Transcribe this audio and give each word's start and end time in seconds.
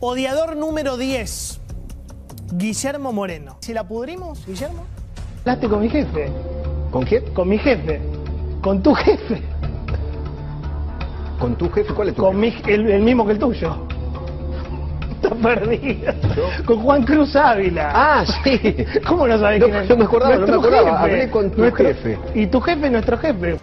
Odiador 0.00 0.56
número 0.56 0.96
10, 0.96 1.60
Guillermo 2.52 3.12
Moreno. 3.12 3.58
¿Si 3.60 3.74
la 3.74 3.84
pudrimos, 3.86 4.44
Guillermo? 4.46 4.84
Hablaste 5.40 5.68
con 5.68 5.80
mi 5.82 5.88
jefe. 5.90 6.30
¿Con 6.90 7.04
quién? 7.04 7.24
Con 7.34 7.48
mi 7.48 7.58
jefe. 7.58 8.00
Con 8.62 8.82
tu 8.82 8.94
jefe. 8.94 9.42
¿Con 11.38 11.56
tu 11.56 11.70
jefe? 11.70 11.92
¿Cuál 11.94 12.08
es 12.08 12.14
tu 12.14 12.22
Con 12.22 12.40
jefe? 12.42 12.66
mi, 12.66 12.72
el, 12.74 12.90
el 12.90 13.02
mismo 13.02 13.26
que 13.26 13.32
el 13.32 13.38
tuyo. 13.38 13.76
Está 15.22 15.34
perdido. 15.34 16.12
Con 16.64 16.82
Juan 16.82 17.04
Cruz 17.04 17.36
Ávila. 17.36 17.90
Ah, 17.94 18.24
sí. 18.42 18.58
¿Cómo 19.06 19.26
no 19.26 19.38
sabes 19.38 19.60
No, 19.60 19.66
quién 19.66 19.78
es? 19.82 19.88
no 19.90 19.96
me 19.96 20.04
acordaba, 20.04 20.34
no 20.34 20.40
me 20.40 20.46
Nuestro 20.46 20.60
acordaba. 20.76 20.98
jefe. 21.02 21.12
Hablé 21.12 21.30
con 21.30 21.50
tu 21.50 21.58
Nuestro- 21.60 21.86
jefe. 21.86 22.18
Y 22.34 22.46
tu 22.46 22.60
jefe 22.60 22.86
es 22.86 22.92
nuestro 22.92 23.18
jefe. 23.18 23.58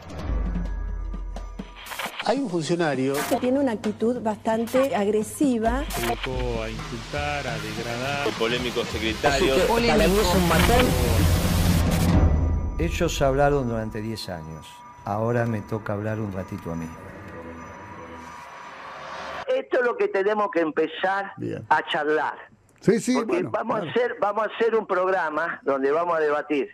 Hay 2.27 2.39
un 2.39 2.49
funcionario 2.49 3.13
que 3.29 3.37
tiene 3.37 3.57
una 3.57 3.71
actitud 3.71 4.21
bastante 4.21 4.93
agresiva. 4.93 5.85
dedicó 6.01 6.61
a 6.61 6.69
insultar, 6.69 7.47
a 7.47 7.57
degradar. 7.59 8.27
polémico 8.37 8.83
secretario. 8.83 9.53
Ellos 12.79 13.21
hablaron 13.21 13.69
durante 13.69 14.01
10 14.01 14.27
años. 14.27 14.67
Ahora 15.05 15.45
me 15.45 15.61
toca 15.61 15.93
hablar 15.93 16.19
un 16.19 16.33
ratito 16.33 16.73
a 16.73 16.75
mí. 16.75 16.89
Esto 19.47 19.79
es 19.79 19.85
lo 19.85 19.95
que 19.95 20.09
tenemos 20.09 20.49
que 20.51 20.59
empezar 20.59 21.31
Bien. 21.37 21.65
a 21.69 21.81
charlar. 21.87 22.35
Sí, 22.81 22.99
sí, 22.99 23.13
Porque 23.13 23.35
bueno. 23.35 23.51
vamos, 23.51 23.79
claro. 23.79 23.87
a 23.87 23.91
hacer, 23.91 24.17
vamos 24.19 24.47
a 24.47 24.53
hacer 24.53 24.75
un 24.75 24.85
programa 24.85 25.61
donde 25.63 25.91
vamos 25.93 26.17
a 26.17 26.19
debatir 26.19 26.67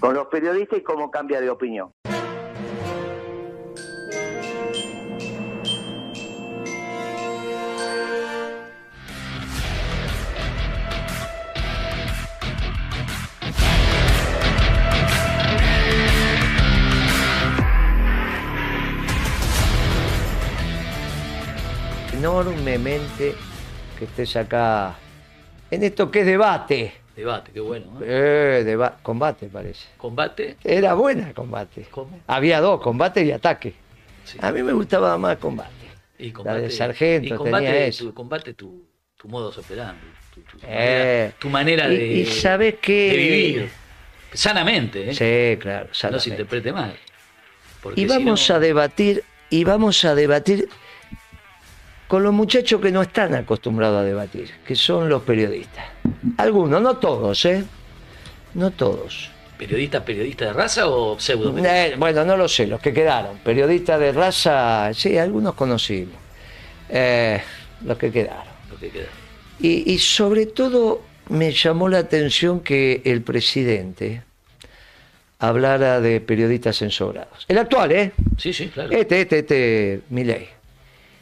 con 0.00 0.14
los 0.14 0.26
periodistas 0.28 0.78
y 0.78 0.82
cómo 0.82 1.10
cambia 1.10 1.38
de 1.42 1.50
opinión. 1.50 1.92
Enormemente 22.26 23.36
que 23.96 24.04
estés 24.04 24.34
acá 24.34 24.96
en 25.70 25.84
esto 25.84 26.10
que 26.10 26.20
es 26.20 26.26
debate. 26.26 26.92
Debate, 27.14 27.52
qué 27.54 27.60
bueno. 27.60 27.86
¿eh? 28.02 28.58
Eh, 28.60 28.64
deba- 28.64 28.96
combate 29.00 29.46
parece. 29.46 29.86
Combate. 29.96 30.56
Era 30.64 30.94
buena 30.94 31.32
combate. 31.32 31.86
¿Cómo? 31.88 32.18
Había 32.26 32.60
dos, 32.60 32.80
combate 32.80 33.24
y 33.24 33.30
ataque. 33.30 33.74
Sí. 34.24 34.38
A 34.42 34.50
mí 34.50 34.60
me 34.64 34.72
gustaba 34.72 35.16
más 35.16 35.36
combate. 35.38 35.70
Y 36.18 36.32
La 36.44 36.54
de 36.54 36.68
sargento 36.68 37.32
y 37.34 37.36
combate, 37.38 37.64
tenía 37.66 37.86
eso. 37.86 38.04
Tu, 38.06 38.14
combate 38.14 38.54
tu, 38.54 38.84
tu 39.16 39.28
modo 39.28 39.50
operandi. 39.50 40.00
Tu, 40.34 40.40
tu- 40.40 40.58
Eh. 40.66 41.30
manera, 41.30 41.38
tu 41.38 41.48
manera 41.48 41.88
Y- 41.92 41.96
de, 41.96 42.06
y 42.06 42.26
¿sabes 42.26 42.74
qué? 42.82 43.10
de 43.12 43.16
vivir. 43.16 43.70
Sanamente, 44.32 45.10
¿eh? 45.10 45.14
Sí, 45.14 45.58
claro. 45.62 45.88
no 46.10 46.18
se 46.18 46.30
interprete 46.30 46.72
mal. 46.72 46.92
Y 47.94 48.00
si 48.00 48.06
vamos 48.06 48.48
no- 48.50 48.56
a 48.56 48.58
debatir, 48.58 49.22
y 49.48 49.62
vamos 49.62 50.04
a 50.04 50.14
debatir 50.16 50.68
con 52.08 52.22
los 52.22 52.32
muchachos 52.32 52.80
que 52.80 52.92
no 52.92 53.02
están 53.02 53.34
acostumbrados 53.34 54.00
a 54.00 54.04
debatir, 54.04 54.50
que 54.66 54.76
son 54.76 55.08
los 55.08 55.22
periodistas. 55.22 55.84
Algunos, 56.38 56.80
no 56.80 56.96
todos, 56.96 57.44
¿eh? 57.44 57.64
No 58.54 58.70
todos. 58.70 59.30
¿Periodista, 59.58 60.04
periodista 60.04 60.46
de 60.46 60.52
raza 60.52 60.86
o 60.88 61.18
pseudo? 61.18 61.56
Eh, 61.58 61.94
bueno, 61.98 62.24
no 62.24 62.36
lo 62.36 62.48
sé, 62.48 62.66
los 62.66 62.80
que 62.80 62.92
quedaron. 62.92 63.38
Periodistas 63.38 63.98
de 63.98 64.12
raza, 64.12 64.92
sí, 64.92 65.16
algunos 65.16 65.54
conocimos. 65.54 66.14
Eh, 66.88 67.40
los 67.84 67.96
que 67.96 68.12
quedaron. 68.12 68.54
Lo 68.70 68.78
que 68.78 68.90
queda. 68.90 69.08
Y, 69.58 69.92
y 69.92 69.98
sobre 69.98 70.46
todo 70.46 71.02
me 71.30 71.52
llamó 71.52 71.88
la 71.88 71.98
atención 71.98 72.60
que 72.60 73.00
el 73.04 73.22
presidente 73.22 74.22
hablara 75.38 76.00
de 76.00 76.20
periodistas 76.20 76.82
ensobrados. 76.82 77.44
El 77.48 77.58
actual, 77.58 77.92
¿eh? 77.92 78.12
Sí, 78.38 78.52
sí, 78.52 78.68
claro. 78.68 78.92
Este, 78.92 79.22
este, 79.22 79.38
este, 79.40 80.00
Milei. 80.10 80.48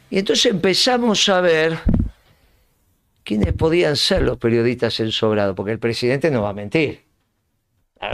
Y 0.09 0.19
entonces 0.19 0.45
empezamos 0.51 1.27
a 1.29 1.41
ver 1.41 1.79
quiénes 3.23 3.53
podían 3.53 3.95
ser 3.95 4.21
los 4.21 4.37
periodistas 4.37 4.99
ensobrados, 4.99 5.55
porque 5.55 5.71
el 5.71 5.79
presidente 5.79 6.29
no 6.31 6.43
va 6.43 6.49
a 6.49 6.53
mentir. 6.53 7.03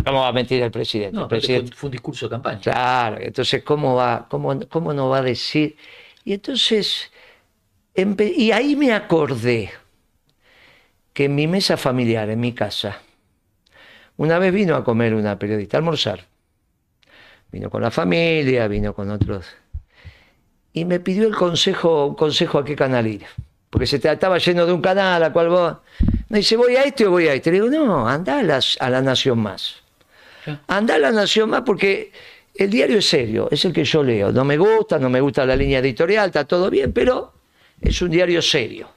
¿Cómo 0.05 0.21
va 0.21 0.29
a 0.29 0.31
mentir 0.33 0.61
el 0.63 0.71
presidente? 0.71 1.15
no, 1.15 1.23
el 1.23 1.27
presidente 1.27 1.71
fue, 1.71 1.77
fue 1.77 1.87
un 1.87 1.91
discurso 1.91 2.25
de 2.27 2.29
campaña. 2.31 2.61
Claro, 2.61 3.17
entonces, 3.19 3.63
¿cómo 3.63 3.95
va? 3.95 4.25
¿Cómo, 4.29 4.57
cómo 4.69 4.93
no 4.93 5.09
va 5.09 5.17
a 5.17 5.21
decir? 5.21 5.75
Y 6.23 6.33
entonces, 6.33 7.11
empe- 7.95 8.33
y 8.35 8.51
ahí 8.51 8.75
me 8.75 8.93
acordé 8.93 9.71
que 11.13 11.25
en 11.25 11.35
mi 11.35 11.47
mesa 11.47 11.77
familiar, 11.77 12.29
en 12.29 12.39
mi 12.39 12.53
casa, 12.53 12.99
una 14.17 14.39
vez 14.39 14.53
vino 14.53 14.75
a 14.75 14.83
comer 14.83 15.13
una 15.13 15.37
periodista, 15.37 15.77
a 15.77 15.79
almorzar. 15.79 16.25
Vino 17.51 17.69
con 17.69 17.81
la 17.81 17.91
familia, 17.91 18.67
vino 18.67 18.93
con 18.93 19.09
otros. 19.11 19.45
Y 20.73 20.85
me 20.85 20.99
pidió 20.99 21.27
el 21.27 21.35
consejo, 21.35 22.07
un 22.07 22.15
consejo 22.15 22.59
a 22.59 22.65
qué 22.65 22.75
canal 22.75 23.05
ir. 23.07 23.23
Porque 23.69 23.87
se 23.87 23.97
estaba 23.97 24.37
lleno 24.37 24.65
de 24.65 24.73
un 24.73 24.81
canal 24.81 25.23
a 25.23 25.31
cual 25.33 25.49
vos. 25.49 25.77
Me 26.29 26.39
dice, 26.39 26.55
¿voy 26.57 26.75
a 26.75 26.83
este 26.83 27.05
o 27.05 27.11
voy 27.11 27.27
a 27.27 27.33
este? 27.33 27.51
Le 27.51 27.61
digo, 27.61 27.69
no, 27.85 28.07
anda 28.07 28.39
a, 28.39 28.43
las- 28.43 28.77
a 28.79 28.89
la 28.89 29.01
Nación 29.01 29.39
Más. 29.39 29.75
Anda 30.67 30.95
a 30.95 30.97
la 30.97 31.11
Nación 31.11 31.49
Más 31.49 31.61
porque 31.61 32.11
el 32.55 32.69
diario 32.69 32.97
es 32.99 33.07
serio, 33.07 33.47
es 33.51 33.63
el 33.65 33.73
que 33.73 33.83
yo 33.83 34.03
leo. 34.03 34.31
No 34.31 34.43
me 34.43 34.57
gusta, 34.57 34.97
no 34.99 35.09
me 35.09 35.21
gusta 35.21 35.45
la 35.45 35.55
línea 35.55 35.79
editorial, 35.79 36.27
está 36.27 36.45
todo 36.45 36.69
bien, 36.69 36.91
pero 36.93 37.33
es 37.79 38.01
un 38.01 38.09
diario 38.11 38.41
serio. 38.41 38.89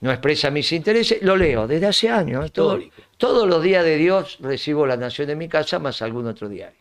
No 0.00 0.10
expresa 0.10 0.50
mis 0.50 0.70
intereses, 0.72 1.22
lo 1.22 1.36
leo 1.36 1.66
desde 1.66 1.86
hace 1.86 2.08
años. 2.10 2.52
Todo- 2.52 2.74
todos 3.16 3.48
los 3.48 3.62
días 3.62 3.84
de 3.84 3.96
Dios 3.96 4.38
recibo 4.40 4.86
La 4.86 4.96
Nación 4.96 5.30
en 5.30 5.38
mi 5.38 5.48
casa 5.48 5.78
más 5.78 6.02
algún 6.02 6.26
otro 6.26 6.48
diario. 6.48 6.78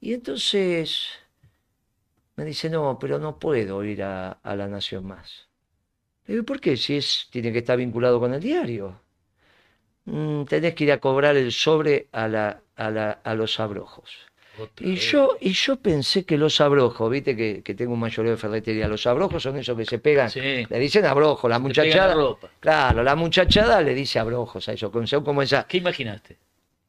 Y 0.00 0.14
entonces 0.14 1.08
me 2.38 2.44
dice, 2.44 2.70
no, 2.70 2.98
pero 3.00 3.18
no 3.18 3.38
puedo 3.38 3.82
ir 3.84 4.02
a, 4.02 4.30
a 4.30 4.54
La 4.56 4.68
Nación 4.68 5.04
Más. 5.06 5.48
Le 6.26 6.34
digo, 6.34 6.46
¿por 6.46 6.60
qué? 6.60 6.76
Si 6.76 6.96
es, 6.96 7.26
tiene 7.32 7.52
que 7.52 7.58
estar 7.58 7.76
vinculado 7.76 8.20
con 8.20 8.32
el 8.32 8.40
diario. 8.40 9.00
"Mm, 10.04 10.44
tenés 10.44 10.74
que 10.74 10.84
ir 10.84 10.92
a 10.92 10.98
cobrar 10.98 11.36
el 11.36 11.50
sobre 11.52 12.08
a, 12.12 12.28
la, 12.28 12.60
a, 12.76 12.90
la- 12.90 13.18
a 13.24 13.34
los 13.34 13.58
abrojos. 13.60 14.10
Y 14.80 14.94
yo, 14.96 15.36
y 15.40 15.50
yo 15.52 15.76
pensé 15.76 16.24
que 16.24 16.36
los 16.36 16.60
abrojos, 16.60 17.08
viste 17.10 17.36
que, 17.36 17.62
que 17.62 17.74
tengo 17.74 17.92
un 17.94 18.00
mayoreo 18.00 18.32
de 18.32 18.36
ferretería, 18.38 18.88
los 18.88 19.06
abrojos 19.06 19.40
son 19.42 19.56
esos 19.56 19.76
que 19.76 19.84
se 19.84 19.98
pegan, 20.00 20.30
Sí. 20.30 20.40
le 20.68 20.78
dicen 20.80 21.04
abrojos, 21.06 21.48
la 21.50 21.58
muchachada. 21.60 22.08
la 22.08 22.14
ropa. 22.14 22.50
Claro, 22.60 23.02
la 23.04 23.14
muchachada 23.14 23.80
le 23.82 23.94
dice 23.94 24.18
abrojos 24.18 24.68
a 24.68 24.72
eso, 24.72 24.90
como 24.90 25.42
esa, 25.42 25.64
¿Qué 25.66 25.78
imaginaste? 25.78 26.38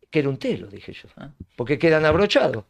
que 0.10 0.20
era 0.20 0.30
un 0.30 0.38
telo, 0.38 0.68
dije 0.68 0.94
yo, 0.94 1.10
Ah. 1.18 1.30
porque 1.56 1.78
quedan 1.78 2.06
abrochados. 2.06 2.64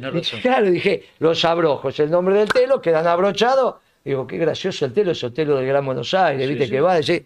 Tenés. 0.00 0.30
Claro, 0.42 0.70
dije, 0.70 1.04
los 1.18 1.44
abrojos, 1.44 1.98
el 2.00 2.10
nombre 2.10 2.34
del 2.36 2.48
telo, 2.48 2.80
quedan 2.80 3.06
abrochados. 3.06 3.76
Digo, 4.04 4.26
qué 4.26 4.36
gracioso 4.38 4.84
el 4.86 4.92
telo, 4.92 5.12
esos 5.12 5.32
telos 5.32 5.58
del 5.58 5.68
Gran 5.68 5.84
Buenos 5.86 6.12
Aires, 6.14 6.42
Sí, 6.46 6.48
viste 6.52 6.66
sí. 6.66 6.70
que 6.72 6.80
va 6.80 6.94
decir. 6.94 7.24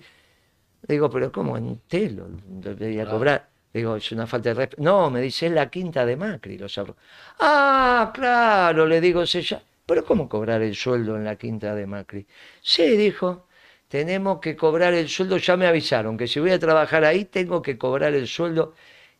Digo, 0.86 1.10
pero 1.10 1.32
¿cómo 1.32 1.56
en 1.56 1.80
telo? 1.88 2.26
Debería 2.46 3.02
Claro. 3.02 3.18
cobrar. 3.18 3.48
Digo, 3.72 3.96
es 3.96 4.10
una 4.12 4.26
falta 4.26 4.50
de 4.50 4.54
respeto. 4.54 4.82
No, 4.82 5.10
me 5.10 5.20
dice, 5.20 5.46
es 5.46 5.52
la 5.52 5.68
quinta 5.68 6.06
de 6.06 6.16
Macri, 6.16 6.56
los 6.56 6.76
abrojos. 6.78 7.02
Ah, 7.40 8.10
claro, 8.14 8.86
le 8.86 9.00
digo, 9.00 9.26
se 9.26 9.42
ya. 9.42 9.60
Pero 9.86 10.04
¿cómo 10.04 10.28
cobrar 10.28 10.62
el 10.62 10.74
sueldo 10.74 11.16
en 11.16 11.24
la 11.24 11.36
quinta 11.36 11.74
de 11.74 11.86
Macri? 11.86 12.26
Sí, 12.60 12.96
dijo, 12.96 13.46
tenemos 13.88 14.38
que 14.40 14.54
cobrar 14.56 14.94
el 14.94 15.08
sueldo, 15.08 15.36
ya 15.38 15.56
me 15.56 15.66
avisaron 15.66 16.16
que 16.16 16.26
si 16.26 16.40
voy 16.40 16.50
a 16.50 16.58
trabajar 16.58 17.04
ahí 17.04 17.24
tengo 17.24 17.60
que 17.62 17.76
cobrar 17.78 18.14
el 18.14 18.26
sueldo. 18.28 18.74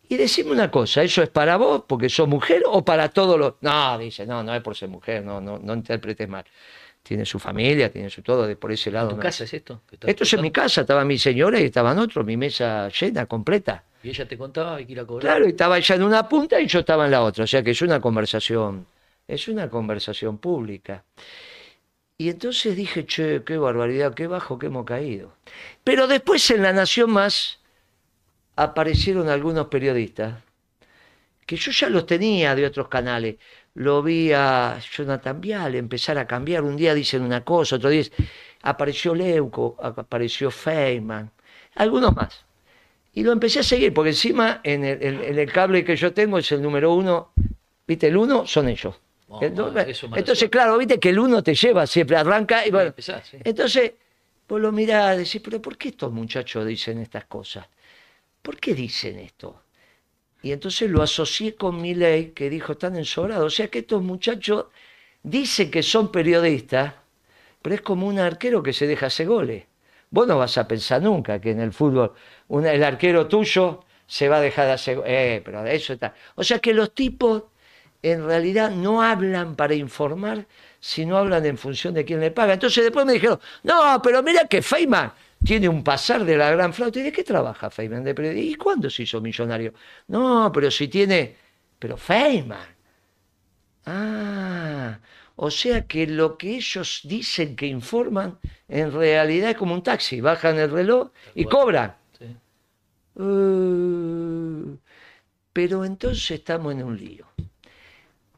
Y 0.09 0.17
decime 0.17 0.53
una 0.53 0.71
cosa, 0.71 1.03
¿eso 1.03 1.23
es 1.23 1.29
para 1.29 1.57
vos 1.57 1.83
porque 1.87 2.09
sos 2.09 2.27
mujer 2.27 2.63
o 2.67 2.83
para 2.85 3.11
todos 3.11 3.39
los...? 3.39 3.55
No, 3.61 3.99
dice, 3.99 4.25
no, 4.27 4.43
no 4.43 4.55
es 4.55 4.63
por 4.63 4.75
ser 4.75 4.89
mujer, 4.89 5.23
no, 5.23 5.41
no, 5.41 5.59
no 5.59 5.75
interpretes 5.75 6.29
mal. 6.29 6.45
Tiene 7.03 7.27
su 7.27 7.39
familia, 7.39 7.91
tiene 7.91 8.09
su 8.09 8.23
todo, 8.23 8.47
de 8.47 8.57
por 8.57 8.73
ese 8.73 8.91
lado. 8.91 9.11
¿Tu 9.11 9.17
no. 9.17 9.23
casa 9.23 9.45
es 9.45 9.53
esto? 9.53 9.83
Esto 10.05 10.25
es 10.25 10.33
en 10.33 10.41
mi 10.41 10.51
casa, 10.51 10.83
estaba 10.83 11.05
mi 11.05 11.19
señora 11.19 11.61
y 11.61 11.65
estaban 11.65 11.99
otros, 11.99 12.25
mi 12.25 12.37
mesa 12.37 12.89
llena, 12.89 13.27
completa. 13.27 13.85
Y 14.03 14.11
ella 14.11 14.27
te 14.27 14.39
contaba 14.39 14.79
que 14.79 14.93
ir 14.93 15.01
a 15.01 15.05
cobrar. 15.07 15.21
Claro, 15.21 15.47
estaba 15.47 15.77
ella 15.77 15.95
en 15.95 16.03
una 16.03 16.29
punta 16.29 16.61
y 16.61 16.67
yo 16.67 16.81
estaba 16.81 17.05
en 17.05 17.11
la 17.11 17.23
otra, 17.23 17.45
o 17.45 17.47
sea 17.47 17.63
que 17.63 17.73
es 17.73 17.83
una 17.83 18.01
conversación, 18.01 18.87
es 19.27 19.49
una 19.49 19.69
conversación 19.69 20.39
pública. 20.39 21.05
Y 22.17 22.31
entonces 22.31 22.75
dije, 22.77 23.07
che, 23.07 23.43
qué 23.45 23.59
barbaridad, 23.59 24.15
qué 24.15 24.27
bajo 24.27 24.59
que 24.59 24.67
hemos 24.67 24.85
caído. 24.85 25.35
Pero 25.85 26.07
después 26.07 26.51
en 26.51 26.63
La 26.63 26.73
Nación 26.73 27.11
Más 27.11 27.61
aparecieron 28.67 29.29
algunos 29.29 29.67
periodistas 29.75 30.31
que 31.47 31.57
yo 31.57 31.71
ya 31.73 31.89
los 31.89 32.07
tenía 32.07 32.55
de 32.55 32.67
otros 32.67 32.89
canales. 32.89 33.37
Lo 33.75 34.03
vi 34.03 34.33
a 34.33 34.79
Jonathan 34.81 35.41
Vial 35.41 35.75
empezar 35.75 36.19
a 36.19 36.27
cambiar. 36.27 36.63
Un 36.63 36.77
día 36.77 36.95
dicen 36.95 37.23
una 37.23 37.45
cosa, 37.45 37.77
otro 37.77 37.91
día 37.91 38.05
apareció 38.63 39.15
Leuco, 39.15 39.77
apareció 39.81 40.51
Feynman, 40.51 41.31
algunos 41.77 42.15
más. 42.15 42.45
Y 43.15 43.23
lo 43.25 43.33
empecé 43.33 43.61
a 43.61 43.65
seguir, 43.65 43.95
porque 43.95 44.11
encima 44.11 44.61
en 44.65 44.85
el, 44.85 45.03
en- 45.03 45.25
en 45.25 45.39
el 45.39 45.53
cable 45.53 45.85
que 45.85 45.97
yo 45.97 46.13
tengo 46.13 46.39
es 46.39 46.53
el 46.53 46.63
número 46.63 46.95
uno, 46.95 47.33
¿viste? 47.87 48.09
El 48.09 48.17
uno 48.17 48.47
son 48.47 48.69
ellos. 48.69 48.97
Oh, 49.31 49.41
Entonces, 50.15 50.49
claro, 50.51 50.79
viste 50.79 50.99
que 50.99 51.11
el 51.11 51.19
uno 51.19 51.43
te 51.43 51.55
lleva, 51.55 51.87
siempre 51.87 52.17
arranca 52.17 52.67
y 52.67 52.71
bueno. 52.71 52.89
empezás, 52.89 53.27
sí. 53.29 53.39
Entonces, 53.45 53.93
vos 54.49 54.61
lo 54.61 54.73
mirás 54.73 55.17
y 55.17 55.19
decís, 55.21 55.41
pero 55.45 55.61
¿por 55.63 55.77
qué 55.77 55.89
estos 55.91 56.13
muchachos 56.13 56.67
dicen 56.67 56.99
estas 57.01 57.25
cosas? 57.27 57.67
¿Por 58.43 58.59
qué 58.59 58.75
dicen 58.75 59.19
esto? 59.19 59.63
Y 60.43 60.53
entonces 60.53 60.91
lo 60.91 61.03
asocié 61.03 61.55
con 61.57 61.81
mi 61.81 61.95
ley 61.95 62.33
que 62.35 62.49
dijo, 62.49 62.73
están 62.73 62.97
ensobrados. 62.97 63.47
O 63.47 63.51
sea 63.51 63.69
que 63.69 63.81
estos 63.81 64.03
muchachos 64.03 64.67
dicen 65.23 65.71
que 65.71 65.83
son 65.83 66.13
periodistas, 66.13 66.95
pero 67.61 67.75
es 67.75 67.81
como 67.81 68.07
un 68.07 68.19
arquero 68.19 68.63
que 68.63 68.73
se 68.73 68.87
deja 68.87 69.07
hacer 69.07 69.27
goles. 69.27 69.65
Vos 70.11 70.27
no 70.27 70.39
vas 70.39 70.57
a 70.59 70.67
pensar 70.67 71.03
nunca 71.03 71.41
que 71.41 71.51
en 71.51 71.61
el 71.61 71.73
fútbol 71.73 72.13
el 72.49 72.83
arquero 72.85 73.27
tuyo 73.27 73.85
se 74.07 74.29
va 74.29 74.39
a 74.39 74.41
dejar 74.41 74.67
de 74.67 74.73
hacer 74.73 75.03
Eh, 75.05 75.43
pero 75.45 75.65
eso 75.67 75.93
está. 75.93 76.15
O 76.37 76.45
sea 76.45 76.61
que 76.61 76.73
los 76.73 76.95
tipos 76.95 77.45
en 78.03 78.25
realidad 78.25 78.71
no 78.71 79.03
hablan 79.03 79.57
para 79.57 79.75
informar, 79.75 80.47
sino 80.81 81.17
hablan 81.19 81.45
en 81.47 81.59
función 81.59 81.95
de 81.95 82.05
quién 82.05 82.21
le 82.21 82.31
paga. 82.31 82.55
Entonces 82.55 82.85
después 82.85 83.05
me 83.05 83.13
dijeron, 83.15 83.41
no, 83.65 84.01
pero 84.03 84.23
mira 84.23 84.47
que 84.47 84.63
Feynman 84.63 85.13
tiene 85.45 85.69
un 85.69 85.85
pasar 85.85 86.25
de 86.25 86.37
la 86.37 86.51
gran 86.51 86.73
flauta. 86.73 86.99
¿Y 86.99 87.03
de 87.03 87.13
qué 87.13 87.25
trabaja 87.25 87.71
Feynman? 87.71 88.05
De 88.05 88.15
periodista? 88.15 88.53
¿Y 88.53 88.55
cuándo 88.57 88.91
se 88.91 89.05
hizo 89.05 89.21
millonario? 89.21 89.75
No, 90.09 90.51
pero 90.53 90.71
si 90.71 90.89
tiene... 90.89 91.37
Pero 91.79 91.97
Feynman. 91.97 92.77
Ah, 93.87 94.99
o 95.37 95.51
sea 95.51 95.87
que 95.87 96.07
lo 96.07 96.37
que 96.37 96.57
ellos 96.57 97.03
dicen 97.05 97.57
que 97.57 97.67
informan, 97.67 98.39
en 98.67 98.93
realidad 98.93 99.51
es 99.51 99.57
como 99.57 99.75
un 99.75 99.83
taxi. 99.83 100.21
Bajan 100.21 100.59
el 100.59 100.71
reloj 100.71 101.11
y 101.35 101.45
cobran. 101.45 101.97
Sí. 102.19 102.27
Eh, 103.17 104.77
pero 105.53 105.85
entonces 105.85 106.31
estamos 106.33 106.73
en 106.73 106.83
un 106.83 106.97
lío. 106.99 107.27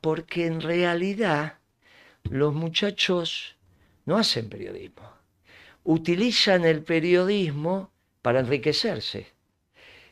Porque 0.00 0.46
en 0.46 0.60
realidad 0.60 1.58
los 2.24 2.54
muchachos 2.54 3.56
no 4.04 4.16
hacen 4.16 4.48
periodismo. 4.48 5.19
Utilizan 5.90 6.64
el 6.64 6.84
periodismo 6.84 7.90
para 8.22 8.38
enriquecerse. 8.38 9.26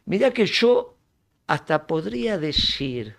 Mirá 0.07 0.33
que 0.33 0.45
yo 0.45 0.97
hasta 1.47 1.87
podría 1.87 2.37
decir 2.37 3.15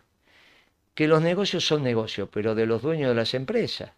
que 0.94 1.08
los 1.08 1.22
negocios 1.22 1.66
son 1.66 1.84
negocios, 1.84 2.28
pero 2.30 2.56
de 2.56 2.66
los 2.66 2.82
dueños 2.82 3.08
de 3.08 3.16
las 3.16 3.34
empresas. 3.34 3.92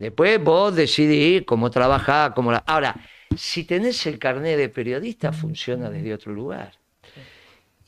Después 0.00 0.42
vos 0.42 0.74
decidís 0.74 1.42
cómo 1.46 1.70
trabajar, 1.70 2.34
cómo 2.34 2.50
la... 2.50 2.58
Ahora, 2.66 2.96
si 3.36 3.62
tenés 3.62 4.04
el 4.06 4.18
carnet 4.18 4.58
de 4.58 4.68
periodista, 4.68 5.32
funciona 5.32 5.90
desde 5.90 6.12
otro 6.12 6.32
lugar. 6.32 6.72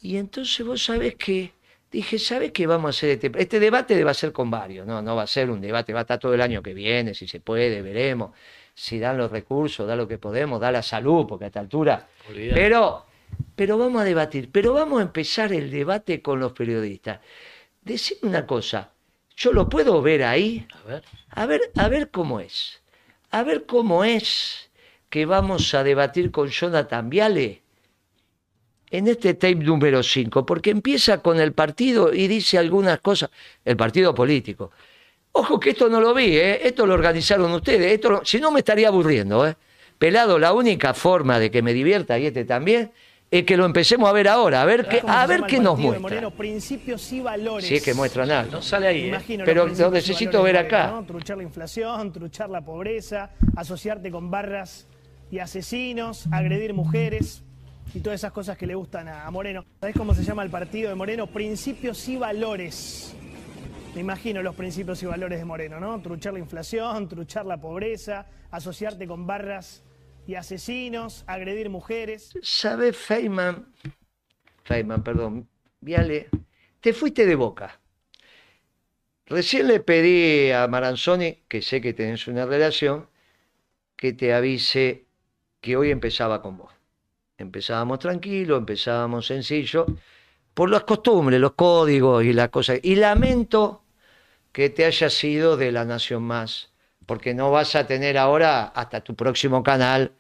Y 0.00 0.16
entonces 0.16 0.64
vos 0.64 0.84
sabés 0.84 1.16
que, 1.16 1.54
dije, 1.90 2.20
¿sabés 2.20 2.52
qué 2.52 2.68
vamos 2.68 2.86
a 2.86 2.90
hacer? 2.90 3.10
Este, 3.10 3.32
este 3.36 3.58
debate 3.58 4.04
va 4.04 4.12
a 4.12 4.14
ser 4.14 4.30
con 4.30 4.48
varios, 4.48 4.86
¿no? 4.86 5.02
No 5.02 5.16
va 5.16 5.24
a 5.24 5.26
ser 5.26 5.50
un 5.50 5.60
debate, 5.60 5.92
va 5.92 6.00
a 6.00 6.02
estar 6.02 6.20
todo 6.20 6.34
el 6.34 6.40
año 6.40 6.62
que 6.62 6.72
viene, 6.72 7.14
si 7.14 7.26
se 7.26 7.40
puede, 7.40 7.82
veremos, 7.82 8.30
si 8.74 8.98
dan 8.98 9.18
los 9.18 9.30
recursos, 9.30 9.86
da 9.86 9.96
lo 9.96 10.08
que 10.08 10.18
podemos, 10.18 10.60
da 10.60 10.72
la 10.72 10.82
salud, 10.82 11.26
porque 11.26 11.44
a 11.44 11.48
esta 11.48 11.60
altura... 11.60 12.08
Olvidate. 12.28 12.60
Pero, 12.60 13.06
pero 13.54 13.78
vamos 13.78 14.02
a 14.02 14.04
debatir, 14.04 14.50
pero 14.50 14.72
vamos 14.72 15.00
a 15.00 15.02
empezar 15.02 15.52
el 15.52 15.70
debate 15.70 16.22
con 16.22 16.40
los 16.40 16.52
periodistas. 16.52 17.20
Decime 17.82 18.30
una 18.30 18.46
cosa, 18.46 18.92
¿yo 19.36 19.52
lo 19.52 19.68
puedo 19.68 20.00
ver 20.02 20.24
ahí? 20.24 20.66
A 20.84 20.88
ver. 20.88 21.04
A 21.30 21.46
ver, 21.46 21.60
a 21.76 21.88
ver 21.88 22.10
cómo 22.10 22.40
es. 22.40 22.82
A 23.30 23.42
ver 23.42 23.66
cómo 23.66 24.04
es 24.04 24.70
que 25.08 25.26
vamos 25.26 25.74
a 25.74 25.82
debatir 25.82 26.30
con 26.30 26.48
Jonathan 26.48 27.10
Viale 27.10 27.62
en 28.90 29.08
este 29.08 29.34
tape 29.34 29.56
número 29.56 30.02
5, 30.02 30.44
porque 30.44 30.70
empieza 30.70 31.22
con 31.22 31.40
el 31.40 31.52
partido 31.52 32.12
y 32.12 32.28
dice 32.28 32.58
algunas 32.58 33.00
cosas, 33.00 33.30
el 33.64 33.76
partido 33.76 34.14
político. 34.14 34.70
Ojo 35.32 35.58
que 35.58 35.70
esto 35.70 35.88
no 35.88 36.00
lo 36.00 36.12
vi, 36.12 36.36
¿eh? 36.36 36.66
esto 36.66 36.86
lo 36.86 36.92
organizaron 36.94 37.50
ustedes, 37.52 37.92
esto 37.92 38.10
lo- 38.10 38.24
si 38.24 38.38
no 38.38 38.50
me 38.50 38.58
estaría 38.60 38.88
aburriendo. 38.88 39.46
¿eh? 39.46 39.54
Pelado, 39.98 40.38
la 40.38 40.52
única 40.52 40.92
forma 40.94 41.38
de 41.38 41.50
que 41.50 41.62
me 41.62 41.72
divierta 41.72 42.18
y 42.18 42.26
este 42.26 42.44
también 42.44 42.92
es 43.30 43.44
que 43.44 43.56
lo 43.56 43.64
empecemos 43.64 44.10
a 44.10 44.12
ver 44.12 44.28
ahora, 44.28 44.60
a 44.60 44.66
ver 44.66 44.86
qué, 44.86 45.00
¿Cómo 45.00 45.10
a 45.10 45.26
ver 45.26 45.44
qué 45.44 45.56
el 45.56 45.62
nos 45.62 45.72
partido 45.72 45.92
de 45.94 45.98
muestra. 46.00 46.20
Moreno, 46.20 46.36
principios 46.36 47.12
y 47.14 47.20
valores. 47.20 47.66
Si 47.66 47.76
es 47.76 47.82
que 47.82 47.94
muestran 47.94 48.30
algo. 48.30 48.52
No 48.52 48.62
sale 48.62 48.88
ahí, 48.88 49.04
¿eh? 49.04 49.08
imagino 49.08 49.44
Pero 49.46 49.66
lo 49.66 49.90
necesito 49.90 50.42
ver 50.42 50.58
acá. 50.58 50.80
Moreno, 50.88 51.00
¿no? 51.00 51.06
Truchar 51.06 51.36
la 51.38 51.42
inflación, 51.44 52.12
truchar 52.12 52.50
la 52.50 52.60
pobreza, 52.62 53.30
asociarte 53.56 54.10
con 54.10 54.30
barras 54.30 54.86
y 55.30 55.38
asesinos, 55.38 56.26
agredir 56.30 56.74
mujeres 56.74 57.42
y 57.94 58.00
todas 58.00 58.20
esas 58.20 58.32
cosas 58.32 58.58
que 58.58 58.66
le 58.66 58.74
gustan 58.74 59.08
a, 59.08 59.26
a 59.26 59.30
Moreno. 59.30 59.64
¿Sabés 59.80 59.96
cómo 59.96 60.12
se 60.14 60.24
llama 60.24 60.42
el 60.42 60.50
partido 60.50 60.90
de 60.90 60.94
Moreno? 60.94 61.26
Principios 61.26 62.06
y 62.10 62.18
valores. 62.18 63.16
Me 63.94 64.00
imagino 64.00 64.42
los 64.42 64.54
principios 64.54 65.02
y 65.02 65.06
valores 65.06 65.38
de 65.38 65.44
Moreno, 65.44 65.78
¿no? 65.78 66.00
Truchar 66.00 66.32
la 66.32 66.38
inflación, 66.38 67.08
truchar 67.08 67.44
la 67.44 67.60
pobreza, 67.60 68.26
asociarte 68.50 69.06
con 69.06 69.26
barras 69.26 69.84
y 70.26 70.34
asesinos, 70.34 71.24
agredir 71.26 71.68
mujeres. 71.68 72.32
¿Sabes, 72.40 72.96
Feynman? 72.96 73.66
Feynman, 74.64 75.02
perdón. 75.02 75.46
Viale, 75.80 76.30
te 76.80 76.94
fuiste 76.94 77.26
de 77.26 77.34
boca. 77.34 77.78
Recién 79.26 79.68
le 79.68 79.80
pedí 79.80 80.50
a 80.52 80.66
Maranzoni, 80.68 81.42
que 81.46 81.60
sé 81.60 81.82
que 81.82 81.92
tenés 81.92 82.26
una 82.28 82.46
relación, 82.46 83.08
que 83.94 84.14
te 84.14 84.32
avise 84.32 85.04
que 85.60 85.76
hoy 85.76 85.90
empezaba 85.90 86.40
con 86.40 86.56
vos. 86.56 86.72
Empezábamos 87.36 87.98
tranquilo, 87.98 88.56
empezábamos 88.56 89.26
sencillo, 89.26 89.84
por 90.54 90.70
las 90.70 90.84
costumbres, 90.84 91.40
los 91.40 91.52
códigos 91.52 92.24
y 92.24 92.32
las 92.32 92.48
cosas. 92.48 92.78
Y 92.82 92.96
lamento 92.96 93.81
que 94.52 94.70
te 94.70 94.84
hayas 94.84 95.24
ido 95.24 95.56
de 95.56 95.72
la 95.72 95.84
Nación 95.84 96.22
Más, 96.22 96.70
porque 97.06 97.34
no 97.34 97.50
vas 97.50 97.74
a 97.74 97.86
tener 97.86 98.18
ahora 98.18 98.64
hasta 98.66 99.00
tu 99.00 99.16
próximo 99.16 99.62
canal 99.62 100.12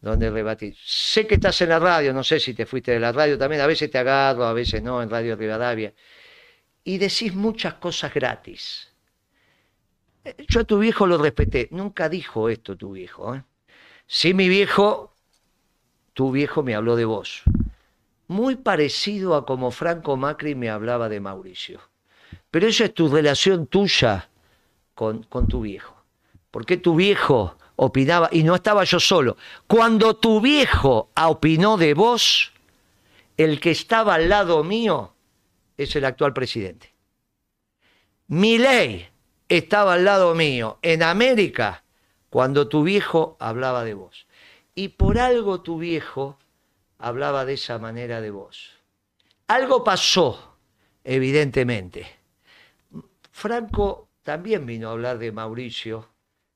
donde 0.00 0.30
rebatir. 0.30 0.76
Sé 0.84 1.26
que 1.26 1.36
estás 1.36 1.60
en 1.62 1.70
la 1.70 1.78
radio, 1.78 2.12
no 2.12 2.24
sé 2.24 2.38
si 2.40 2.54
te 2.54 2.66
fuiste 2.66 2.92
de 2.92 3.00
la 3.00 3.12
radio 3.12 3.38
también, 3.38 3.62
a 3.62 3.66
veces 3.66 3.90
te 3.90 3.98
agarro, 3.98 4.44
a 4.44 4.52
veces 4.52 4.82
no, 4.82 5.02
en 5.02 5.08
Radio 5.08 5.36
Rivadavia, 5.36 5.94
y 6.84 6.98
decís 6.98 7.34
muchas 7.34 7.74
cosas 7.74 8.12
gratis. 8.12 8.92
Eh, 10.24 10.34
Yo 10.48 10.60
a 10.60 10.64
tu 10.64 10.78
viejo 10.78 11.06
lo 11.06 11.18
respeté, 11.18 11.68
nunca 11.70 12.08
dijo 12.08 12.48
esto 12.48 12.76
tu 12.76 12.92
viejo. 12.92 13.34
¿eh? 13.34 13.44
Sí, 14.06 14.34
mi 14.34 14.48
viejo, 14.48 15.14
tu 16.12 16.32
viejo 16.32 16.62
me 16.62 16.74
habló 16.74 16.96
de 16.96 17.04
vos. 17.04 17.42
Muy 18.26 18.56
parecido 18.56 19.36
a 19.36 19.46
como 19.46 19.70
Franco 19.70 20.16
Macri 20.16 20.54
me 20.54 20.68
hablaba 20.68 21.08
de 21.08 21.20
Mauricio. 21.20 21.91
Pero 22.52 22.68
esa 22.68 22.84
es 22.84 22.94
tu 22.94 23.08
relación 23.08 23.66
tuya 23.66 24.28
con, 24.94 25.22
con 25.22 25.48
tu 25.48 25.62
viejo. 25.62 25.96
Porque 26.50 26.76
tu 26.76 26.94
viejo 26.94 27.56
opinaba, 27.76 28.28
y 28.30 28.42
no 28.42 28.54
estaba 28.54 28.84
yo 28.84 29.00
solo. 29.00 29.38
Cuando 29.66 30.16
tu 30.16 30.42
viejo 30.42 31.08
opinó 31.16 31.78
de 31.78 31.94
vos, 31.94 32.52
el 33.38 33.58
que 33.58 33.70
estaba 33.70 34.16
al 34.16 34.28
lado 34.28 34.62
mío 34.64 35.14
es 35.78 35.96
el 35.96 36.04
actual 36.04 36.34
presidente. 36.34 36.92
Mi 38.26 38.58
ley 38.58 39.08
estaba 39.48 39.94
al 39.94 40.04
lado 40.04 40.34
mío 40.34 40.78
en 40.82 41.02
América 41.02 41.84
cuando 42.28 42.68
tu 42.68 42.82
viejo 42.82 43.38
hablaba 43.40 43.82
de 43.82 43.94
vos. 43.94 44.26
Y 44.74 44.88
por 44.88 45.18
algo 45.18 45.62
tu 45.62 45.78
viejo 45.78 46.38
hablaba 46.98 47.46
de 47.46 47.54
esa 47.54 47.78
manera 47.78 48.20
de 48.20 48.30
vos. 48.30 48.72
Algo 49.48 49.82
pasó, 49.82 50.54
evidentemente. 51.02 52.21
Franco 53.32 54.10
también 54.22 54.64
vino 54.66 54.88
a 54.88 54.92
hablar 54.92 55.18
de 55.18 55.32
Mauricio 55.32 56.08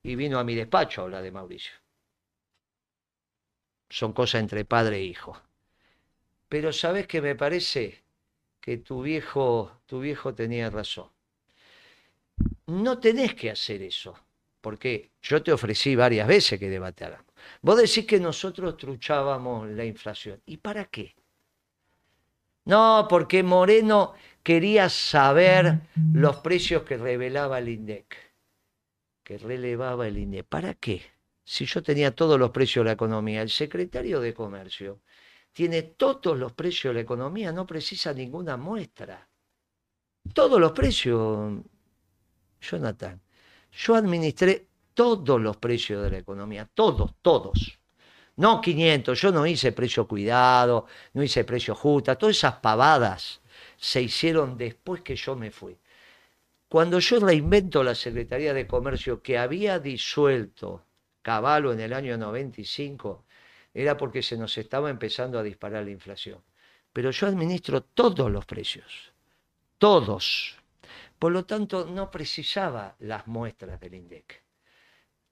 y 0.02 0.14
vino 0.14 0.38
a 0.38 0.45
mi 0.45 0.54
despacho 0.54 1.00
a 1.00 1.04
hablar 1.04 1.23
de 1.23 1.33
Mauricio. 1.33 1.73
Son 3.88 4.12
cosas 4.12 4.42
entre 4.42 4.64
padre 4.64 4.99
e 4.99 5.02
hijo. 5.04 5.40
Pero 6.49 6.73
sabes 6.73 7.06
que 7.09 7.21
me 7.21 7.35
parece 7.35 8.04
que 8.61 8.78
tu 8.78 9.02
viejo, 9.02 9.80
tu 9.87 10.00
viejo 10.00 10.35
tenía 10.35 10.71
razón. 10.71 11.09
No 12.66 12.99
tenés 12.99 13.35
que 13.35 13.50
hacer 13.50 13.83
eso, 13.83 14.14
porque 14.61 15.11
yo 15.23 15.42
te 15.42 15.52
ofrecí 15.52 15.97
varias 15.97 16.28
veces 16.28 16.61
que 16.61 16.68
debatáramos. 16.68 17.26
Vos 17.62 17.78
decís 17.78 18.06
que 18.06 18.21
nosotros 18.21 18.76
truchábamos 18.76 19.68
la 19.71 19.85
inflación. 19.85 20.40
¿Y 20.47 20.59
para 20.59 20.85
qué? 20.87 21.14
No, 22.64 23.06
porque 23.09 23.42
Moreno 23.42 24.14
quería 24.46 24.88
saber 24.88 25.80
los 26.12 26.36
precios 26.36 26.84
que 26.84 26.96
revelaba 26.96 27.58
el 27.58 27.68
INDEC, 27.68 28.16
que 29.24 29.38
relevaba 29.38 30.06
el 30.06 30.18
INDEC. 30.18 30.46
¿Para 30.46 30.74
qué? 30.74 31.02
Si 31.44 31.66
yo 31.66 31.82
tenía 31.82 32.14
todos 32.14 32.38
los 32.38 32.52
precios 32.52 32.84
de 32.84 32.90
la 32.90 32.92
economía, 32.92 33.42
el 33.42 33.50
secretario 33.50 34.20
de 34.20 34.32
Comercio 34.32 35.00
tiene 35.52 35.82
todos 35.82 36.38
los 36.38 36.52
precios 36.52 36.92
de 36.92 36.94
la 36.94 37.00
economía, 37.00 37.50
no 37.50 37.66
precisa 37.66 38.12
ninguna 38.12 38.56
muestra. 38.56 39.28
Todos 40.32 40.60
los 40.60 40.70
precios, 40.70 41.54
Jonathan. 42.60 43.20
Yo 43.72 43.96
administré 43.96 44.68
todos 44.94 45.40
los 45.40 45.56
precios 45.56 46.04
de 46.04 46.10
la 46.10 46.18
economía, 46.18 46.70
todos, 46.72 47.14
todos. 47.20 47.80
No 48.36 48.60
500, 48.60 49.20
yo 49.20 49.32
no 49.32 49.44
hice 49.44 49.72
precio 49.72 50.06
cuidado, 50.06 50.86
no 51.14 51.22
hice 51.24 51.42
precio 51.42 51.74
justa, 51.74 52.14
todas 52.14 52.36
esas 52.36 52.54
pavadas 52.60 53.40
se 53.76 54.02
hicieron 54.02 54.56
después 54.56 55.02
que 55.02 55.16
yo 55.16 55.37
me 55.37 55.50
fui. 55.50 55.76
Cuando 56.68 56.99
yo 56.99 57.21
reinvento 57.21 57.85
la 57.85 57.95
Secretaría 57.95 58.52
de 58.52 58.66
Comercio 58.66 59.23
que 59.23 59.38
había 59.38 59.78
disuelto 59.78 60.85
Caballo 61.23 61.73
en 61.73 61.80
el 61.80 61.92
año 61.92 62.16
95, 62.16 63.25
era 63.75 63.97
porque 63.97 64.23
se 64.23 64.37
nos 64.37 64.56
estaba 64.59 64.90
empezando 64.90 65.38
a 65.38 65.42
disparar 65.42 65.85
la 65.85 65.90
inflación. 65.90 66.42
Pero 66.92 67.11
yo 67.11 67.26
administro 67.26 67.83
todos 67.83 68.30
los 68.30 68.47
precios, 68.47 69.12
todos. 69.78 70.56
Por 71.18 71.33
lo 71.33 71.45
tanto, 71.45 71.85
no 71.87 72.11
precisaba 72.11 72.97
las 73.00 73.26
muestras 73.26 73.80
del 73.80 73.95
INDEC. 73.95 74.42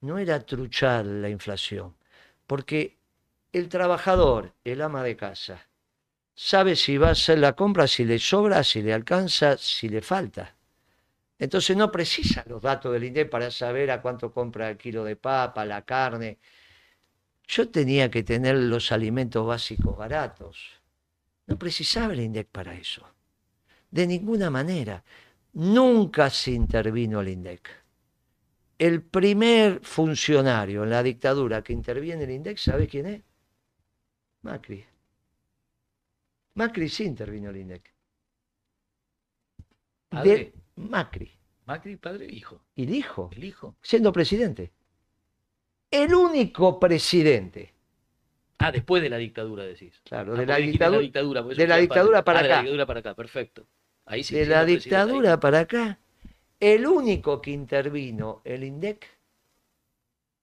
No 0.01 0.19
era 0.19 0.45
truchar 0.45 1.07
la 1.07 1.31
inflación, 1.31 1.97
porque 2.47 2.99
el 3.53 3.69
trabajador, 3.69 4.53
el 4.65 4.83
ama 4.83 5.03
de 5.03 5.17
casa, 5.17 5.67
sabe 6.35 6.77
si 6.77 6.99
va 6.99 7.09
a 7.09 7.13
hacer 7.13 7.39
la 7.39 7.55
compra, 7.55 7.87
si 7.87 8.05
le 8.05 8.19
sobra, 8.19 8.65
si 8.65 8.83
le 8.83 8.93
alcanza, 8.93 9.57
si 9.57 9.89
le 9.89 10.03
falta. 10.03 10.55
Entonces 11.39 11.77
no 11.77 11.91
precisa 11.91 12.45
los 12.47 12.63
datos 12.63 12.93
del 12.93 13.05
INDEC 13.05 13.29
para 13.29 13.51
saber 13.51 13.91
a 13.91 14.01
cuánto 14.01 14.33
compra 14.33 14.71
el 14.71 14.77
kilo 14.77 15.05
de 15.05 15.17
papa, 15.17 15.65
la 15.65 15.83
carne. 15.83 16.39
Yo 17.47 17.69
tenía 17.69 18.11
que 18.11 18.23
tener 18.23 18.57
los 18.57 18.93
alimentos 18.93 19.47
básicos 19.47 19.97
baratos. 19.97 20.81
No 21.47 21.59
precisaba 21.59 22.13
el 22.13 22.21
INDEC 22.21 22.49
para 22.49 22.75
eso. 22.75 23.07
De 23.91 24.07
ninguna 24.07 24.51
manera. 24.51 25.05
Nunca 25.55 26.31
se 26.31 26.51
intervino 26.51 27.21
el 27.21 27.29
INDEC. 27.29 27.69
El 28.79 29.03
primer 29.03 29.81
funcionario 29.85 30.83
en 30.83 30.91
la 30.91 31.03
dictadura 31.03 31.63
que 31.63 31.73
interviene 31.73 32.25
el 32.25 32.31
INDEC, 32.31 32.59
¿sabe 32.59 32.89
quién 32.89 33.07
es? 33.07 33.23
Macri. 34.43 34.85
Macri 36.55 36.89
sí 36.89 37.05
intervino 37.05 37.51
el 37.51 37.57
INDEC. 37.59 37.93
Padre. 40.09 40.31
De 40.31 40.53
Macri. 40.77 41.31
Macri, 41.67 41.97
padre, 41.97 42.27
hijo. 42.27 42.61
Y 42.77 42.87
dijo, 42.87 43.31
El 43.35 43.45
hijo. 43.45 43.75
siendo 43.83 44.13
presidente. 44.13 44.71
El 45.91 46.15
único 46.15 46.79
presidente. 46.79 47.73
Ah, 48.59 48.71
después 48.71 49.03
de 49.03 49.09
la 49.11 49.17
dictadura 49.17 49.65
decís. 49.65 50.01
Claro, 50.05 50.35
Ah, 50.35 50.39
de 50.39 50.47
la 50.47 50.57
dictadura, 50.57 51.41
eso 51.41 51.49
de 51.55 51.67
la 51.67 51.77
dictadura 51.79 52.23
para 52.25 52.41
Ah, 52.41 52.43
de 52.43 52.49
la 52.49 52.55
acá. 52.55 52.63
dictadura 52.63 52.87
para 52.87 53.01
acá, 53.01 53.15
perfecto. 53.15 53.67
Ahí 54.07 54.23
sí. 54.23 54.35
de 54.35 54.47
la 54.47 54.65
dictadura 54.65 55.33
ahí. 55.33 55.39
para 55.39 55.61
acá, 55.61 55.99
el 56.61 56.87
único 56.87 57.41
que 57.41 57.51
intervino 57.51 58.43
el 58.45 58.65
INDEC 58.65 59.07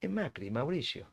es 0.01 0.09
Macri, 0.09 0.49
Mauricio. 0.49 1.07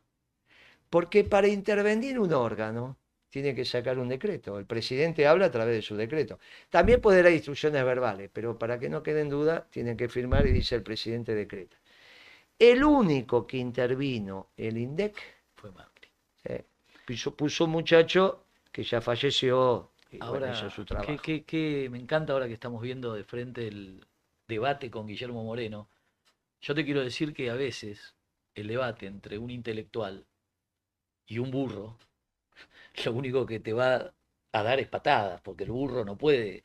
Porque 0.91 1.23
para 1.25 1.49
intervenir 1.49 2.19
un 2.19 2.33
órgano 2.33 2.97
tiene 3.31 3.55
que 3.55 3.65
sacar 3.65 3.99
un 3.99 4.09
decreto. 4.09 4.59
El 4.59 4.67
presidente 4.67 5.27
habla 5.27 5.47
a 5.47 5.51
través 5.51 5.75
de 5.77 5.83
su 5.83 5.97
decreto. 5.97 6.39
También 6.71 7.01
puede 7.01 7.23
dar 7.23 7.33
instrucciones 7.33 7.85
verbales, 7.85 8.31
pero 8.33 8.59
para 8.59 8.79
que 8.79 8.89
no 8.89 9.03
quede 9.03 9.21
en 9.23 9.29
duda, 9.31 9.67
tienen 9.71 9.97
que 9.97 10.09
firmar 10.09 10.47
y 10.47 10.53
dice 10.53 10.75
el 10.77 10.83
presidente 10.83 11.35
decreta. 11.35 11.77
El 12.59 12.85
único 12.85 13.47
que 13.47 13.59
intervino 13.59 14.49
el 14.57 14.79
INDEC 14.79 15.17
Fue 15.57 15.71
Macri. 15.73 16.09
puso, 17.07 17.35
puso 17.35 17.65
un 17.65 17.71
muchacho 17.71 18.45
que 18.73 18.83
ya 18.85 19.01
falleció 19.01 19.91
y 20.11 20.19
bueno, 20.19 20.47
Ahora, 20.47 20.53
hizo 20.53 20.71
su 20.71 20.85
trabajo. 20.85 21.07
que, 21.07 21.19
que- 21.19 21.45
que 21.45 21.89
me 21.91 21.99
encanta 21.99 22.33
ahora 22.33 22.47
que 22.47 22.55
estamos 22.55 22.81
viendo 22.83 23.13
de 23.15 23.25
frente 23.25 23.67
el 23.69 24.07
debate 24.47 24.91
con 24.91 25.07
Guillermo 25.07 25.45
Moreno. 25.45 25.89
Yo 26.61 26.75
te 26.75 26.85
quiero 26.85 27.03
decir 27.03 27.35
que 27.35 27.51
a 27.51 27.55
veces 27.55 28.15
el 28.55 28.69
debate 28.69 29.07
entre 29.07 29.39
un 29.39 29.51
intelectual 29.51 30.27
y 31.27 31.39
un 31.39 31.51
burro, 31.53 31.97
lo 33.07 33.13
único 33.13 33.47
que 33.47 33.61
te 33.61 33.73
va 33.73 34.13
a 34.53 34.63
dar 34.63 34.81
es 34.81 34.89
patadas, 34.89 35.41
porque 35.43 35.65
el 35.65 35.71
burro 35.73 36.05
no 36.05 36.17
puede 36.17 36.65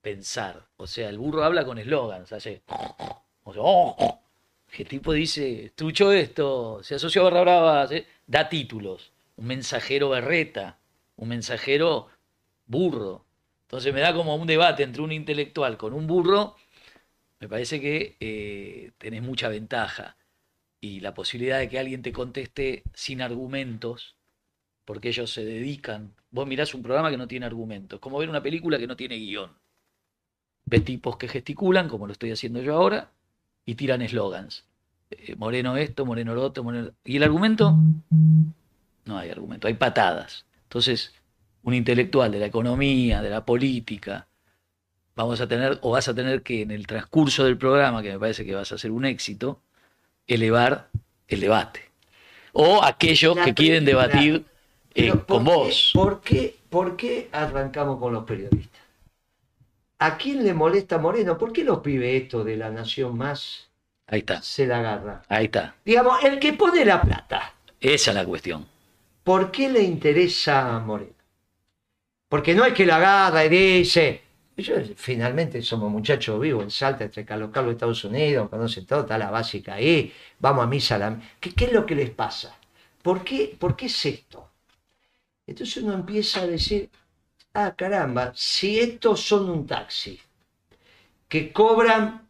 pensar. 0.00 0.68
O 0.76 0.86
sea, 0.86 1.08
el 1.08 1.18
burro 1.18 1.44
habla 1.44 1.64
con 1.64 1.78
eslogans, 1.78 2.32
hace... 2.32 2.62
O 3.44 3.52
sea, 3.52 3.62
"Oh". 3.64 4.20
tipo 4.88 5.12
dice, 5.12 5.72
trucho 5.74 6.12
esto, 6.12 6.82
se 6.82 6.94
asoció 6.96 7.22
a 7.22 7.24
Barra 7.24 7.40
Brava, 7.42 7.88
da 8.26 8.48
títulos. 8.48 9.12
Un 9.36 9.46
mensajero 9.46 10.10
berreta, 10.10 10.78
un 11.16 11.28
mensajero 11.28 12.08
burro. 12.66 13.24
Entonces 13.62 13.92
me 13.94 14.00
da 14.00 14.14
como 14.14 14.34
un 14.36 14.46
debate 14.46 14.82
entre 14.82 15.02
un 15.02 15.12
intelectual 15.12 15.76
con 15.76 15.92
un 15.94 16.06
burro, 16.06 16.56
me 17.40 17.48
parece 17.48 17.80
que 17.80 18.16
eh, 18.20 18.92
tenés 18.98 19.22
mucha 19.22 19.48
ventaja. 19.48 20.16
Y 20.80 21.00
la 21.00 21.14
posibilidad 21.14 21.58
de 21.58 21.68
que 21.68 21.78
alguien 21.78 22.02
te 22.02 22.12
conteste 22.12 22.84
sin 22.94 23.22
argumentos, 23.22 24.16
porque 24.88 25.10
ellos 25.10 25.30
se 25.30 25.44
dedican. 25.44 26.14
Vos 26.30 26.46
mirás 26.46 26.72
un 26.72 26.82
programa 26.82 27.10
que 27.10 27.18
no 27.18 27.28
tiene 27.28 27.44
argumentos, 27.44 28.00
como 28.00 28.16
ver 28.16 28.30
una 28.30 28.42
película 28.42 28.78
que 28.78 28.86
no 28.86 28.96
tiene 28.96 29.16
guion. 29.16 29.50
Ves 30.64 30.82
tipos 30.82 31.18
que 31.18 31.28
gesticulan, 31.28 31.90
como 31.90 32.06
lo 32.06 32.12
estoy 32.14 32.30
haciendo 32.30 32.62
yo 32.62 32.74
ahora, 32.74 33.10
y 33.66 33.74
tiran 33.74 34.00
eslogans. 34.00 34.64
Eh, 35.10 35.36
moreno 35.36 35.76
esto, 35.76 36.06
Moreno 36.06 36.34
lo 36.34 36.42
otro, 36.42 36.64
Moreno... 36.64 36.92
¿Y 37.04 37.18
el 37.18 37.22
argumento? 37.22 37.76
No 39.04 39.18
hay 39.18 39.28
argumento, 39.28 39.68
hay 39.68 39.74
patadas. 39.74 40.46
Entonces, 40.62 41.12
un 41.64 41.74
intelectual 41.74 42.32
de 42.32 42.38
la 42.38 42.46
economía, 42.46 43.20
de 43.20 43.28
la 43.28 43.44
política, 43.44 44.26
vamos 45.14 45.42
a 45.42 45.46
tener, 45.46 45.78
o 45.82 45.90
vas 45.90 46.08
a 46.08 46.14
tener 46.14 46.42
que 46.42 46.62
en 46.62 46.70
el 46.70 46.86
transcurso 46.86 47.44
del 47.44 47.58
programa, 47.58 48.02
que 48.02 48.12
me 48.12 48.18
parece 48.18 48.46
que 48.46 48.54
vas 48.54 48.72
a 48.72 48.76
hacer 48.76 48.90
un 48.90 49.04
éxito, 49.04 49.60
elevar 50.26 50.88
el 51.26 51.40
debate. 51.40 51.90
O 52.54 52.82
aquellos 52.82 53.36
que 53.36 53.52
quieren 53.52 53.84
debatir 53.84 54.46
eh, 54.94 55.10
con 55.10 55.24
¿por 55.26 55.44
qué- 55.44 55.44
vos. 55.44 55.90
¿por 55.92 56.20
qué, 56.20 56.56
¿Por 56.70 56.96
qué 56.96 57.28
arrancamos 57.32 57.98
con 57.98 58.12
los 58.12 58.24
periodistas? 58.24 58.80
¿A 60.00 60.16
quién 60.16 60.44
le 60.44 60.54
molesta 60.54 60.98
Moreno? 60.98 61.36
¿Por 61.38 61.52
qué 61.52 61.64
los 61.64 61.80
pibes 61.80 62.22
esto 62.22 62.44
de 62.44 62.56
la 62.56 62.70
nación 62.70 63.16
más 63.16 63.68
Ahí 64.06 64.20
está, 64.20 64.42
se 64.42 64.66
la 64.66 64.78
agarra? 64.78 65.22
ahí 65.28 65.46
está. 65.46 65.74
Digamos, 65.84 66.22
el 66.24 66.38
que 66.38 66.52
pone 66.54 66.84
la 66.84 67.00
plata, 67.02 67.54
Esa 67.80 68.10
es 68.10 68.14
la 68.16 68.24
cuestión. 68.24 68.66
¿por 69.22 69.50
qué 69.52 69.68
le 69.68 69.82
interesa 69.82 70.74
a 70.74 70.80
Moreno? 70.80 71.12
Porque 72.28 72.54
no 72.54 72.64
es 72.64 72.74
que 72.74 72.86
la 72.86 72.96
agarra 72.96 73.44
y 73.44 73.48
dice, 73.48 74.22
yo, 74.56 74.74
finalmente 74.96 75.62
somos 75.62 75.90
muchachos 75.90 76.40
vivos 76.40 76.62
en 76.64 76.70
Salta, 76.70 77.04
entre 77.04 77.24
Carlos 77.24 77.50
Carlos, 77.52 77.72
Estados 77.72 78.04
Unidos, 78.04 78.48
conocen 78.48 78.86
todo, 78.86 79.00
está 79.00 79.16
la 79.18 79.30
básica 79.30 79.74
ahí, 79.74 80.12
vamos 80.38 80.64
a 80.64 80.66
misa. 80.66 80.98
la- 80.98 81.20
¿Qué, 81.40 81.54
qué 81.54 81.66
es 81.66 81.72
lo 81.72 81.86
que 81.86 81.94
les 81.94 82.10
pasa? 82.10 82.54
¿Por 83.02 83.24
qué, 83.24 83.56
¿Por 83.58 83.76
qué 83.76 83.86
es 83.86 84.06
esto? 84.06 84.47
Entonces 85.48 85.82
uno 85.82 85.94
empieza 85.94 86.42
a 86.42 86.46
decir, 86.46 86.90
ah, 87.54 87.74
caramba, 87.74 88.32
si 88.34 88.78
estos 88.78 89.26
son 89.26 89.48
un 89.48 89.66
taxi, 89.66 90.20
que 91.26 91.52
cobran 91.52 92.28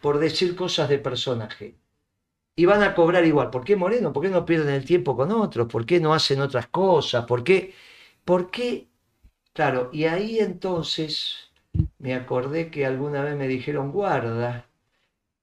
por 0.00 0.18
decir 0.18 0.56
cosas 0.56 0.88
de 0.88 0.98
personaje, 0.98 1.76
y 2.56 2.64
van 2.66 2.82
a 2.82 2.94
cobrar 2.94 3.24
igual, 3.24 3.50
¿por 3.50 3.64
qué 3.64 3.76
Moreno? 3.76 4.12
¿Por 4.12 4.24
qué 4.24 4.28
no 4.28 4.44
pierden 4.44 4.74
el 4.74 4.84
tiempo 4.84 5.16
con 5.16 5.30
otros? 5.30 5.68
¿Por 5.68 5.86
qué 5.86 6.00
no 6.00 6.12
hacen 6.14 6.40
otras 6.40 6.66
cosas? 6.66 7.24
¿Por 7.26 7.44
qué? 7.44 7.74
¿Por 8.24 8.50
qué? 8.50 8.88
Claro, 9.52 9.90
y 9.92 10.04
ahí 10.04 10.40
entonces 10.40 11.52
me 11.98 12.14
acordé 12.14 12.70
que 12.72 12.84
alguna 12.86 13.22
vez 13.22 13.36
me 13.36 13.46
dijeron, 13.48 13.92
guarda, 13.92 14.66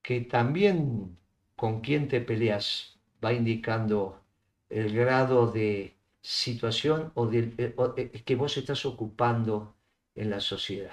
que 0.01 0.21
también 0.21 1.17
con 1.55 1.81
quién 1.81 2.09
te 2.09 2.19
peleas 2.21 2.99
va 3.23 3.31
indicando 3.33 4.21
el 4.69 4.93
grado 4.93 5.47
de 5.51 5.98
situación 6.33 7.11
o, 7.15 7.25
de, 7.25 7.51
eh, 7.57 7.73
o, 7.75 7.93
eh, 7.97 8.21
que 8.23 8.35
vos 8.35 8.55
estás 8.55 8.85
ocupando 8.85 9.73
en 10.13 10.29
la 10.29 10.39
sociedad. 10.39 10.91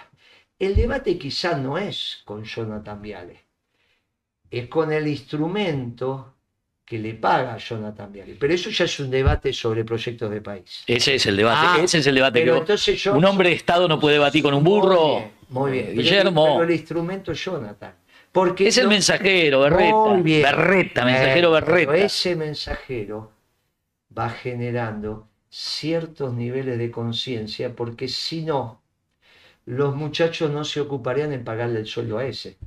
El 0.59 0.75
debate 0.75 1.19
quizá 1.19 1.59
no 1.59 1.77
es 1.77 2.23
con 2.25 2.43
Jonathan 2.43 3.03
Viale, 3.03 3.45
es 4.51 4.67
con 4.69 4.91
el 4.95 5.07
instrumento 5.07 6.33
que 6.87 6.99
le 6.99 7.13
paga 7.15 7.53
a 7.53 7.59
Jonathan 7.59 8.11
Viale. 8.11 8.37
Pero 8.41 8.55
eso 8.55 8.71
ya 8.71 8.87
es 8.87 8.99
un 8.99 9.11
debate 9.11 9.53
sobre 9.53 9.85
proyectos 9.85 10.31
de 10.31 10.41
país. 10.41 10.85
Ese 10.87 11.17
es 11.17 11.27
el 11.27 11.37
debate. 11.37 11.67
Ah, 11.69 11.79
Ese 11.83 11.99
es 11.99 12.07
el 12.07 12.15
debate 12.15 12.41
Pero 12.41 12.55
que 12.55 12.59
entonces 12.61 13.03
yo- 13.03 13.15
un 13.15 13.25
hombre 13.27 13.51
de 13.51 13.57
Estado 13.57 13.87
no 13.89 14.01
puede 14.01 14.15
debatir 14.15 14.43
con 14.43 14.55
un 14.55 14.65
burro. 14.65 15.19
Muy 15.19 15.21
bien, 15.21 15.33
muy 15.51 15.71
bien. 15.73 15.85
Eh, 15.85 15.89
Pero 15.91 16.03
Guillermo. 16.03 16.45
Pero 16.55 16.65
el 16.65 16.71
instrumento 16.71 17.33
es 17.33 17.45
Jonathan. 17.45 17.95
Porque 18.33 18.69
Es 18.69 18.79
el 18.79 18.89
mensajero, 18.89 19.61
Berreta. 19.61 19.95
Muy 19.95 20.23
bien. 20.23 20.43
Berreta, 20.43 21.05
mensajero 21.05 21.53
pero 21.53 21.67
Berreta. 21.67 21.97
ese 21.97 22.37
mensajero 22.37 23.33
va 24.19 24.31
generando 24.31 25.29
ciertos 25.51 26.35
niveles 26.35 26.79
de 26.79 26.91
conciencia, 26.91 27.75
porque 27.77 28.09
si 28.09 28.43
no, 28.43 28.83
los 29.67 29.97
muchachos 29.97 30.51
no 30.51 30.65
se 30.65 30.81
ocuparían 30.81 31.33
en 31.33 31.45
pagarle 31.45 31.81
el 31.81 31.87
sueldo 31.87 32.19
a 32.19 32.27
ese. 32.27 32.59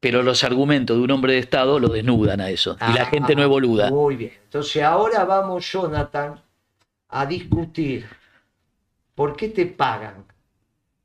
Pero 0.00 0.22
los 0.22 0.44
argumentos 0.44 0.96
de 0.96 1.02
un 1.04 1.10
hombre 1.10 1.34
de 1.34 1.38
Estado 1.38 1.78
lo 1.78 1.88
desnudan 1.88 2.40
a 2.40 2.50
eso. 2.50 2.76
y 2.86 2.92
la 2.92 3.04
Ah, 3.04 3.10
gente 3.10 3.34
no 3.34 3.42
es 3.42 3.48
boluda. 3.48 3.90
Muy 3.90 4.16
bien. 4.16 4.32
Entonces 4.44 4.82
ahora 4.82 5.24
vamos, 5.24 5.70
Jonathan, 5.72 6.40
a 7.08 7.26
discutir 7.26 8.06
por 9.14 9.36
qué 9.36 9.48
te 9.50 9.66
pagan 9.66 10.24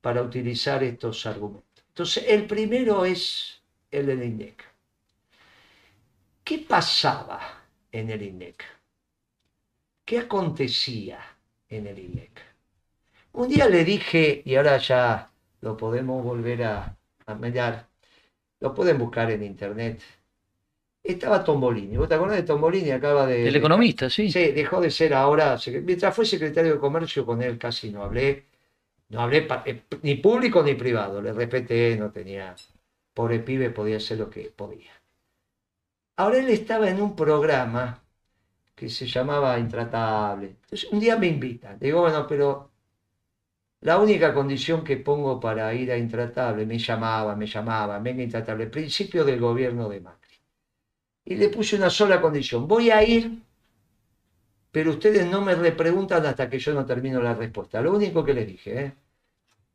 para 0.01 0.21
utilizar 0.23 0.83
estos 0.83 1.25
argumentos. 1.25 1.85
Entonces, 1.89 2.25
el 2.29 2.47
primero 2.47 3.05
es 3.05 3.61
el 3.91 4.07
del 4.07 4.23
INDEC. 4.23 4.63
¿Qué 6.45 6.59
pasaba 6.59 7.39
en 7.91 8.09
el 8.09 8.21
INDEC? 8.21 8.63
¿Qué 10.05 10.19
acontecía 10.19 11.19
en 11.69 11.87
el 11.87 11.99
INDEC? 11.99 12.41
Un 13.33 13.49
día 13.49 13.67
le 13.67 13.83
dije, 13.83 14.41
y 14.45 14.55
ahora 14.55 14.77
ya 14.77 15.31
lo 15.61 15.75
podemos 15.75 16.23
volver 16.23 16.63
a, 16.63 16.97
a 17.25 17.35
mirar, 17.35 17.87
lo 18.59 18.73
pueden 18.73 18.97
buscar 18.97 19.31
en 19.31 19.43
internet, 19.43 20.01
estaba 21.03 21.43
Tombolini. 21.43 21.97
¿Vos 21.97 22.09
te 22.09 22.15
acordás 22.15 22.37
de 22.37 22.43
Tombolini? 22.43 22.91
Acaba 22.91 23.25
de. 23.27 23.47
El 23.47 23.55
economista, 23.55 24.09
sí. 24.09 24.31
Sí, 24.31 24.51
dejó 24.51 24.81
de 24.81 24.89
ser 24.91 25.13
ahora. 25.13 25.57
Mientras 25.83 26.15
fue 26.15 26.25
secretario 26.25 26.73
de 26.73 26.79
Comercio, 26.79 27.25
con 27.25 27.41
él 27.41 27.57
casi 27.57 27.91
no 27.91 28.03
hablé. 28.03 28.45
No 29.09 29.21
hablé 29.21 29.47
eh, 29.65 29.83
ni 30.01 30.15
público 30.15 30.63
ni 30.63 30.73
privado. 30.73 31.21
Le 31.21 31.31
respeté, 31.31 31.95
no 31.97 32.11
tenía. 32.11 32.55
Pobre 33.13 33.39
pibe, 33.39 33.69
podía 33.69 33.97
hacer 33.97 34.17
lo 34.17 34.29
que 34.29 34.51
podía. 34.55 34.91
Ahora 36.17 36.39
él 36.39 36.49
estaba 36.49 36.89
en 36.89 37.01
un 37.01 37.15
programa 37.15 38.04
que 38.75 38.89
se 38.89 39.07
llamaba 39.07 39.57
Intratable. 39.57 40.47
Entonces, 40.47 40.89
un 40.91 40.99
día 40.99 41.17
me 41.17 41.27
invitan. 41.27 41.79
Digo, 41.79 42.01
bueno, 42.01 42.27
pero 42.27 42.71
la 43.81 43.97
única 43.99 44.33
condición 44.33 44.83
que 44.83 44.97
pongo 44.97 45.39
para 45.39 45.73
ir 45.73 45.91
a 45.91 45.97
Intratable, 45.97 46.65
me 46.65 46.77
llamaban, 46.77 47.39
me 47.39 47.47
llamaban, 47.47 48.03
venga 48.03 48.23
Intratable, 48.23 48.67
principio 48.67 49.23
del 49.23 49.39
gobierno 49.39 49.87
de 49.87 50.01
Macri. 50.01 50.35
Y 51.25 51.35
le 51.35 51.49
puse 51.49 51.75
una 51.75 51.89
sola 51.89 52.21
condición, 52.21 52.67
voy 52.67 52.91
a 52.91 53.01
ir, 53.03 53.41
pero 54.71 54.91
ustedes 54.91 55.25
no 55.25 55.41
me 55.41 55.55
repreguntan 55.55 56.25
hasta 56.25 56.49
que 56.49 56.59
yo 56.59 56.73
no 56.73 56.85
termino 56.85 57.21
la 57.21 57.33
respuesta. 57.33 57.81
Lo 57.81 57.93
único 57.93 58.23
que 58.23 58.33
les 58.33 58.47
dije, 58.47 58.81
¿eh? 58.81 58.93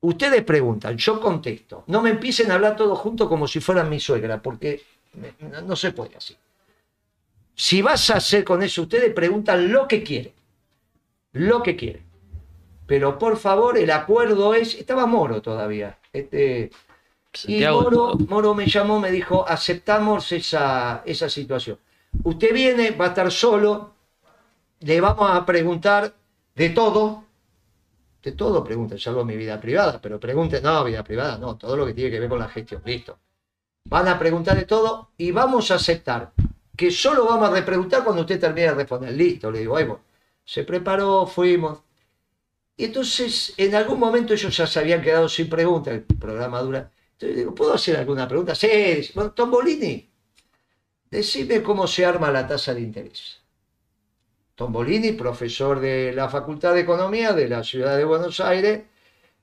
Ustedes 0.02 0.42
preguntan, 0.44 0.96
yo 0.96 1.20
contesto. 1.20 1.84
No 1.88 2.00
me 2.00 2.10
empiecen 2.10 2.50
a 2.50 2.54
hablar 2.54 2.76
todos 2.76 2.98
juntos 2.98 3.28
como 3.28 3.46
si 3.46 3.60
fueran 3.60 3.90
mi 3.90 4.00
suegra, 4.00 4.40
porque 4.40 4.82
no, 5.40 5.60
no 5.62 5.76
se 5.76 5.92
puede 5.92 6.16
así. 6.16 6.36
Si 7.54 7.82
vas 7.82 8.10
a 8.10 8.16
hacer 8.16 8.44
con 8.44 8.62
eso, 8.62 8.82
ustedes 8.82 9.12
preguntan 9.12 9.70
lo 9.72 9.86
que 9.86 10.02
quieren. 10.02 10.32
Lo 11.32 11.62
que 11.62 11.76
quieren. 11.76 12.04
Pero 12.86 13.18
por 13.18 13.36
favor, 13.36 13.78
el 13.78 13.90
acuerdo 13.90 14.54
es. 14.54 14.74
Estaba 14.74 15.06
Moro 15.06 15.40
todavía. 15.40 15.98
Este, 16.12 16.70
y 17.46 17.64
Moro, 17.64 18.16
Moro 18.28 18.54
me 18.54 18.66
llamó, 18.66 18.98
me 18.98 19.10
dijo: 19.10 19.46
aceptamos 19.46 20.32
esa, 20.32 21.02
esa 21.04 21.28
situación. 21.28 21.78
Usted 22.24 22.52
viene, 22.52 22.90
va 22.90 23.06
a 23.06 23.08
estar 23.08 23.30
solo, 23.30 23.94
le 24.80 25.00
vamos 25.00 25.30
a 25.30 25.46
preguntar 25.46 26.12
de 26.54 26.70
todo. 26.70 27.24
De 28.22 28.32
todo 28.32 28.62
pregunten, 28.62 28.98
salvo 28.98 29.24
mi 29.24 29.34
vida 29.34 29.58
privada, 29.58 29.98
pero 29.98 30.20
pregunten, 30.20 30.62
no, 30.62 30.84
vida 30.84 31.02
privada, 31.02 31.38
no, 31.38 31.56
todo 31.56 31.74
lo 31.74 31.86
que 31.86 31.94
tiene 31.94 32.10
que 32.10 32.20
ver 32.20 32.28
con 32.28 32.38
la 32.38 32.48
gestión, 32.48 32.82
listo. 32.84 33.18
Van 33.86 34.08
a 34.08 34.18
preguntar 34.18 34.58
de 34.58 34.66
todo 34.66 35.08
y 35.16 35.30
vamos 35.30 35.70
a 35.70 35.76
aceptar 35.76 36.32
que 36.80 36.90
solo 36.90 37.26
vamos 37.26 37.50
a 37.50 37.52
repreguntar 37.52 38.02
cuando 38.02 38.22
usted 38.22 38.40
termine 38.40 38.68
de 38.68 38.74
responder. 38.74 39.12
Listo, 39.12 39.50
le 39.50 39.58
digo, 39.58 39.76
ahí. 39.76 39.86
Se 40.42 40.64
preparó, 40.64 41.26
fuimos. 41.26 41.80
Y 42.74 42.86
entonces, 42.86 43.52
en 43.58 43.74
algún 43.74 43.98
momento 43.98 44.32
ellos 44.32 44.56
ya 44.56 44.66
se 44.66 44.78
habían 44.78 45.02
quedado 45.02 45.28
sin 45.28 45.50
preguntas, 45.50 45.92
el 45.92 46.04
programa 46.04 46.62
dura. 46.62 46.90
Entonces 47.12 47.36
digo, 47.36 47.54
¿puedo 47.54 47.74
hacer 47.74 47.98
alguna 47.98 48.26
pregunta? 48.26 48.54
Sí, 48.54 49.10
bueno, 49.14 49.32
Tombolini, 49.32 50.08
decime 51.10 51.62
cómo 51.62 51.86
se 51.86 52.06
arma 52.06 52.30
la 52.30 52.46
tasa 52.46 52.72
de 52.72 52.80
interés. 52.80 53.42
Tombolini, 54.54 55.12
profesor 55.12 55.80
de 55.80 56.14
la 56.14 56.30
Facultad 56.30 56.72
de 56.72 56.80
Economía 56.80 57.34
de 57.34 57.46
la 57.46 57.62
Ciudad 57.62 57.98
de 57.98 58.06
Buenos 58.06 58.40
Aires, 58.40 58.84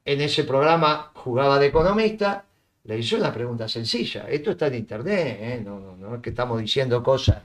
en 0.05 0.21
ese 0.21 0.43
programa 0.43 1.11
jugaba 1.13 1.59
de 1.59 1.67
economista, 1.67 2.45
le 2.87 2.97
hizo 2.97 3.17
una 3.17 3.33
pregunta 3.33 3.67
sencilla. 3.67 4.27
Esto 4.29 4.51
está 4.51 4.67
en 4.67 4.75
internet, 4.75 5.37
¿eh? 5.41 5.61
no, 5.63 5.79
no, 5.79 5.97
no 5.97 6.15
es 6.15 6.21
que 6.21 6.29
estamos 6.29 6.59
diciendo 6.59 7.03
cosas. 7.03 7.43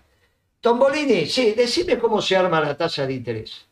Tombolini, 0.61 1.27
sí, 1.27 1.53
decime 1.57 1.99
cómo 1.99 2.23
se 2.23 2.37
arma 2.37 2.61
la 2.61 2.77
tasa 2.77 3.07
de 3.07 3.15
interés. 3.15 3.67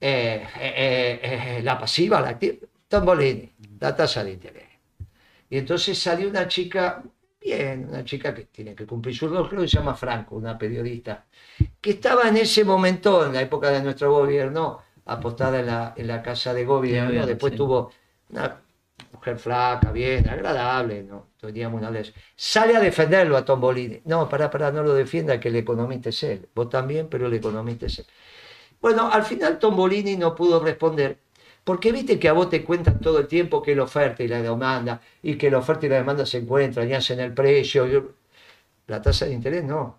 Eh, 0.00 0.46
eh, 0.58 1.60
la 1.62 1.78
pasiva, 1.78 2.22
la 2.22 2.30
activa. 2.30 2.66
Tombolini, 2.88 3.52
la 3.78 3.94
tasa 3.94 4.24
de 4.24 4.32
interés. 4.32 4.68
Y 5.50 5.58
entonces 5.58 5.98
salió 5.98 6.30
una 6.30 6.48
chica, 6.48 7.02
bien, 7.38 7.86
una 7.90 8.02
chica 8.02 8.34
que 8.34 8.44
tiene 8.44 8.74
que 8.74 8.86
cumplir 8.86 9.14
su 9.14 9.28
rol, 9.28 9.46
creo 9.46 9.60
que 9.60 9.68
se 9.68 9.76
llama 9.76 9.94
Franco, 9.94 10.36
una 10.36 10.56
periodista, 10.56 11.26
que 11.82 11.90
estaba 11.90 12.28
en 12.28 12.38
ese 12.38 12.64
momento, 12.64 13.26
en 13.26 13.34
la 13.34 13.42
época 13.42 13.70
de 13.70 13.82
nuestro 13.82 14.10
gobierno, 14.10 14.80
apostada 15.04 15.60
en 15.60 15.66
la, 15.66 15.92
en 15.94 16.06
la 16.06 16.22
casa 16.22 16.54
de 16.54 16.64
gobierno. 16.64 17.26
Después 17.26 17.52
sí. 17.52 17.56
tuvo 17.58 17.92
una 18.30 18.62
flaca, 19.36 19.90
bien, 19.92 20.28
agradable, 20.28 21.02
¿no? 21.02 21.28
Teníamos 21.40 21.80
una 21.80 21.90
vez. 21.90 22.14
Sale 22.36 22.76
a 22.76 22.80
defenderlo 22.80 23.36
a 23.36 23.44
Tombolini. 23.44 24.00
No, 24.04 24.28
pará, 24.28 24.50
pará, 24.50 24.70
no 24.70 24.82
lo 24.82 24.94
defienda, 24.94 25.38
que 25.40 25.48
el 25.48 25.56
economista 25.56 26.08
es 26.10 26.22
él. 26.22 26.48
Vos 26.54 26.70
también, 26.70 27.08
pero 27.08 27.26
el 27.26 27.34
economista 27.34 27.86
es 27.86 27.98
él. 28.00 28.06
Bueno, 28.80 29.10
al 29.12 29.24
final 29.24 29.58
Tombolini 29.58 30.16
no 30.16 30.34
pudo 30.34 30.60
responder, 30.62 31.18
porque 31.64 31.92
viste 31.92 32.18
que 32.18 32.28
a 32.28 32.32
vos 32.32 32.48
te 32.50 32.64
cuentan 32.64 33.00
todo 33.00 33.18
el 33.18 33.26
tiempo 33.28 33.62
que 33.62 33.74
la 33.76 33.84
oferta 33.84 34.22
y 34.22 34.28
la 34.28 34.40
demanda, 34.42 35.00
y 35.22 35.36
que 35.36 35.50
la 35.50 35.58
oferta 35.58 35.86
y 35.86 35.88
la 35.90 35.96
demanda 35.96 36.24
se 36.26 36.38
encuentran 36.38 36.88
y 36.88 36.94
hacen 36.94 37.20
el 37.20 37.34
precio. 37.34 38.14
La 38.86 39.02
tasa 39.02 39.26
de 39.26 39.32
interés 39.34 39.64
no. 39.64 39.98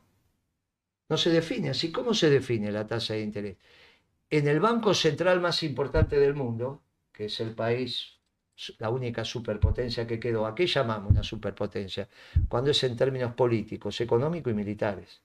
No 1.09 1.17
se 1.17 1.29
define 1.29 1.69
así. 1.71 1.91
¿Cómo 1.91 2.13
se 2.13 2.29
define 2.29 2.71
la 2.71 2.87
tasa 2.87 3.13
de 3.13 3.21
interés? 3.21 3.57
En 4.29 4.47
el 4.47 4.59
banco 4.59 4.93
central 4.93 5.41
más 5.41 5.63
importante 5.63 6.19
del 6.19 6.35
mundo, 6.35 6.81
que 7.11 7.25
es 7.25 7.39
el 7.39 7.51
país, 7.55 8.18
la 8.79 8.89
única 8.89 9.23
superpotencia 9.23 10.05
que 10.05 10.19
quedó, 10.19 10.45
¿a 10.45 10.53
qué 10.55 10.67
llamamos 10.67 11.11
una 11.11 11.23
superpotencia? 11.23 12.07
Cuando 12.47 12.71
es 12.71 12.83
en 12.83 12.95
términos 12.95 13.33
políticos, 13.33 13.99
económicos 14.01 14.51
y 14.51 14.55
militares. 14.55 15.21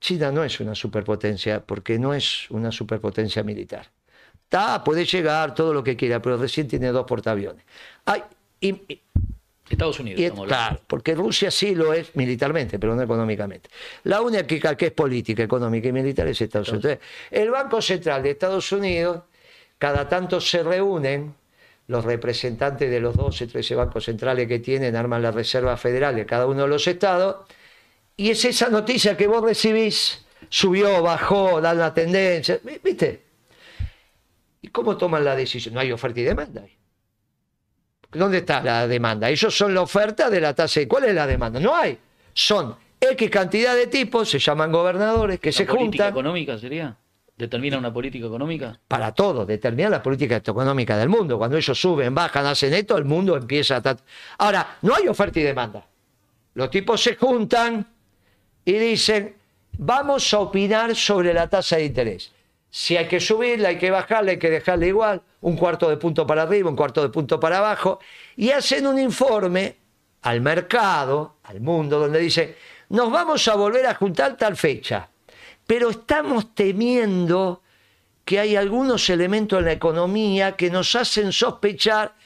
China 0.00 0.30
no 0.32 0.42
es 0.44 0.58
una 0.60 0.74
superpotencia 0.74 1.60
porque 1.64 1.98
no 1.98 2.14
es 2.14 2.50
una 2.50 2.72
superpotencia 2.72 3.42
militar. 3.42 3.86
Está, 4.44 4.82
puede 4.82 5.04
llegar 5.04 5.54
todo 5.54 5.72
lo 5.72 5.84
que 5.84 5.96
quiera, 5.96 6.20
pero 6.20 6.36
recién 6.36 6.66
tiene 6.66 6.88
dos 6.88 7.06
portaaviones. 7.06 7.64
Ay, 8.04 8.22
y, 8.60 8.68
y- 8.92 9.02
Estados 9.68 10.00
Unidos, 10.00 10.20
y- 10.20 10.30
claro, 10.46 10.80
porque 10.86 11.14
Rusia 11.14 11.50
sí 11.50 11.74
lo 11.76 11.92
es 11.92 12.16
militarmente, 12.16 12.78
pero 12.78 12.96
no 12.96 13.02
económicamente. 13.02 13.70
La 14.04 14.20
única 14.20 14.44
que, 14.44 14.58
que 14.76 14.86
es 14.86 14.92
política, 14.92 15.44
económica 15.44 15.88
y 15.88 15.92
militar 15.92 16.26
es 16.26 16.40
Estados 16.40 16.68
Unidos. 16.70 16.92
Entonces, 16.92 17.08
el 17.30 17.50
Banco 17.50 17.80
Central 17.80 18.22
de 18.22 18.30
Estados 18.30 18.72
Unidos, 18.72 19.22
cada 19.78 20.08
tanto 20.08 20.40
se 20.40 20.62
reúnen 20.64 21.34
los 21.90 22.04
representantes 22.04 22.88
de 22.88 23.00
los 23.00 23.16
12, 23.16 23.48
13 23.48 23.74
bancos 23.74 24.04
centrales 24.04 24.46
que 24.46 24.60
tienen, 24.60 24.94
arman 24.94 25.20
la 25.22 25.32
Reserva 25.32 25.76
Federal 25.76 26.14
de 26.14 26.24
cada 26.24 26.46
uno 26.46 26.62
de 26.62 26.68
los 26.68 26.86
estados, 26.86 27.46
y 28.16 28.30
es 28.30 28.44
esa 28.44 28.68
noticia 28.68 29.16
que 29.16 29.26
vos 29.26 29.42
recibís, 29.42 30.24
subió, 30.48 31.02
bajó, 31.02 31.60
da 31.60 31.74
la 31.74 31.92
tendencia, 31.92 32.60
¿vi- 32.62 32.78
¿viste? 32.82 33.24
¿Y 34.62 34.68
cómo 34.68 34.96
toman 34.96 35.24
la 35.24 35.34
decisión? 35.34 35.74
No 35.74 35.80
hay 35.80 35.90
oferta 35.90 36.20
y 36.20 36.22
demanda. 36.22 36.62
¿Dónde 38.12 38.38
está 38.38 38.62
la 38.62 38.86
demanda? 38.86 39.28
Ellos 39.28 39.56
son 39.56 39.74
la 39.74 39.82
oferta 39.82 40.30
de 40.30 40.40
la 40.40 40.54
tasa. 40.54 40.80
¿Cuál 40.88 41.04
es 41.06 41.14
la 41.14 41.26
demanda? 41.26 41.58
No 41.58 41.74
hay. 41.74 41.98
Son 42.32 42.76
X 43.00 43.30
cantidad 43.30 43.74
de 43.74 43.86
tipos, 43.88 44.28
se 44.28 44.38
llaman 44.38 44.70
gobernadores, 44.70 45.40
que 45.40 45.50
se 45.50 45.62
¿Una 45.64 45.72
política 45.72 46.04
juntan 46.04 46.08
económica 46.10 46.58
sería? 46.58 46.96
¿Determina 47.40 47.78
una 47.78 47.90
política 47.90 48.26
económica? 48.26 48.78
para 48.86 49.12
todo, 49.12 49.46
determinar 49.46 49.90
la 49.90 50.02
política 50.02 50.36
económica 50.36 50.98
del 50.98 51.08
mundo. 51.08 51.38
Cuando 51.38 51.56
ellos 51.56 51.80
suben, 51.80 52.14
bajan, 52.14 52.44
hacen 52.44 52.74
esto, 52.74 52.98
el 52.98 53.06
mundo 53.06 53.34
empieza 53.34 53.78
a... 53.78 53.96
Ahora, 54.36 54.76
no 54.82 54.94
hay 54.94 55.08
oferta 55.08 55.40
y 55.40 55.44
demanda. 55.44 55.82
Los 56.52 56.70
tipos 56.70 57.02
se 57.02 57.16
juntan 57.16 57.86
y 58.62 58.72
dicen, 58.72 59.34
vamos 59.78 60.34
a 60.34 60.40
opinar 60.40 60.94
sobre 60.94 61.32
la 61.32 61.48
tasa 61.48 61.76
de 61.76 61.86
interés. 61.86 62.30
Si 62.68 62.98
hay 62.98 63.08
que 63.08 63.20
subirla, 63.20 63.70
hay 63.70 63.78
que 63.78 63.90
bajarla, 63.90 64.32
hay 64.32 64.38
que 64.38 64.50
dejarla 64.50 64.86
igual, 64.86 65.22
un 65.40 65.56
cuarto 65.56 65.88
de 65.88 65.96
punto 65.96 66.26
para 66.26 66.42
arriba, 66.42 66.68
un 66.68 66.76
cuarto 66.76 67.00
de 67.00 67.08
punto 67.08 67.40
para 67.40 67.56
abajo, 67.56 68.00
y 68.36 68.50
hacen 68.50 68.86
un 68.86 68.98
informe 68.98 69.76
al 70.22 70.42
mercado, 70.42 71.36
al 71.44 71.62
mundo, 71.62 71.98
donde 71.98 72.18
dicen, 72.18 72.54
nos 72.90 73.10
vamos 73.10 73.48
a 73.48 73.54
volver 73.54 73.86
a 73.86 73.94
juntar 73.94 74.36
tal 74.36 74.56
fecha, 74.56 75.08
pero 75.70 75.90
estamos 75.90 76.52
temiendo 76.52 77.62
que 78.24 78.40
hay 78.40 78.56
algunos 78.56 79.08
elementos 79.08 79.60
en 79.60 79.66
la 79.66 79.72
economía 79.72 80.56
que 80.56 80.68
nos 80.68 80.96
hacen 80.96 81.30
sospechar 81.30 82.16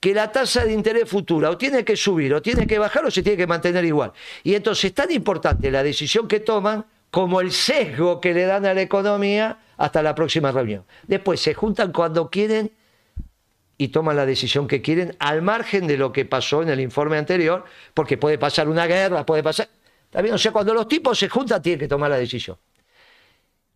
que 0.00 0.14
la 0.14 0.32
tasa 0.32 0.64
de 0.64 0.72
interés 0.72 1.06
futura 1.06 1.50
o 1.50 1.58
tiene 1.58 1.84
que 1.84 1.96
subir, 1.96 2.32
o 2.32 2.40
tiene 2.40 2.66
que 2.66 2.78
bajar, 2.78 3.04
o 3.04 3.10
se 3.10 3.22
tiene 3.22 3.36
que 3.36 3.46
mantener 3.46 3.84
igual. 3.84 4.14
Y 4.42 4.54
entonces 4.54 4.86
es 4.86 4.94
tan 4.94 5.10
importante 5.10 5.70
la 5.70 5.82
decisión 5.82 6.26
que 6.26 6.40
toman 6.40 6.86
como 7.10 7.42
el 7.42 7.52
sesgo 7.52 8.22
que 8.22 8.32
le 8.32 8.46
dan 8.46 8.64
a 8.64 8.72
la 8.72 8.80
economía 8.80 9.58
hasta 9.76 10.02
la 10.02 10.14
próxima 10.14 10.50
reunión. 10.50 10.84
Después 11.06 11.40
se 11.40 11.52
juntan 11.52 11.92
cuando 11.92 12.30
quieren 12.30 12.72
y 13.76 13.88
toman 13.88 14.16
la 14.16 14.24
decisión 14.24 14.66
que 14.66 14.80
quieren 14.80 15.14
al 15.18 15.42
margen 15.42 15.86
de 15.86 15.98
lo 15.98 16.10
que 16.10 16.24
pasó 16.24 16.62
en 16.62 16.70
el 16.70 16.80
informe 16.80 17.18
anterior, 17.18 17.66
porque 17.92 18.16
puede 18.16 18.38
pasar 18.38 18.66
una 18.66 18.86
guerra, 18.86 19.26
puede 19.26 19.42
pasar... 19.42 19.68
¿Está 20.06 20.22
bien? 20.22 20.34
O 20.34 20.38
sea, 20.38 20.52
cuando 20.52 20.72
los 20.72 20.88
tipos 20.88 21.18
se 21.18 21.28
juntan 21.28 21.60
tienen 21.60 21.80
que 21.80 21.86
tomar 21.86 22.08
la 22.08 22.16
decisión. 22.16 22.56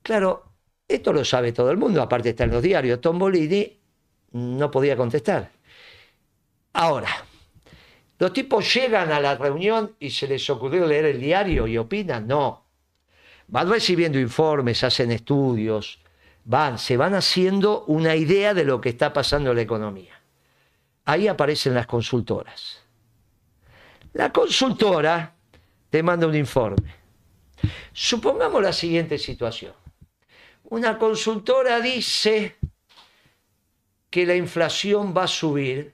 Claro, 0.03 0.53
esto 0.89 1.13
lo 1.13 1.25
sabe 1.25 1.53
todo 1.53 1.71
el 1.71 1.77
mundo, 1.77 2.03
aparte 2.03 2.31
está 2.31 2.45
en 2.45 2.51
los 2.51 2.63
diarios. 2.63 3.01
Tombolini 3.01 3.81
no 4.33 4.71
podía 4.71 4.97
contestar. 4.97 5.51
Ahora, 6.73 7.11
¿los 8.19 8.33
tipos 8.33 8.73
llegan 8.75 9.13
a 9.13 9.21
la 9.21 9.37
reunión 9.37 9.95
y 9.99 10.11
se 10.11 10.27
les 10.27 10.49
ocurrió 10.51 10.87
leer 10.87 11.07
el 11.07 11.21
diario 11.21 11.67
y 11.67 11.79
opinan? 11.79 12.27
No. 12.27 12.67
Van 13.49 13.69
recibiendo 13.69 14.19
informes, 14.19 14.83
hacen 14.83 15.11
estudios, 15.11 16.01
van, 16.45 16.79
se 16.79 16.97
van 16.97 17.15
haciendo 17.15 17.85
una 17.87 18.17
idea 18.17 18.55
de 18.55 18.65
lo 18.65 18.81
que 18.81 18.89
está 18.89 19.13
pasando 19.13 19.51
en 19.51 19.57
la 19.57 19.63
economía. 19.63 20.21
Ahí 21.05 21.29
aparecen 21.29 21.75
las 21.75 21.87
consultoras. 21.87 22.81
La 24.15 24.33
consultora 24.33 25.35
te 25.91 26.03
manda 26.03 26.27
un 26.27 26.35
informe. 26.35 26.95
Supongamos 27.93 28.63
la 28.63 28.73
siguiente 28.73 29.19
situación. 29.19 29.82
Una 30.73 30.97
consultora 30.97 31.81
dice 31.81 32.57
que 34.09 34.25
la 34.25 34.35
inflación 34.35 35.13
va 35.15 35.25
a 35.25 35.29
subir 35.29 35.93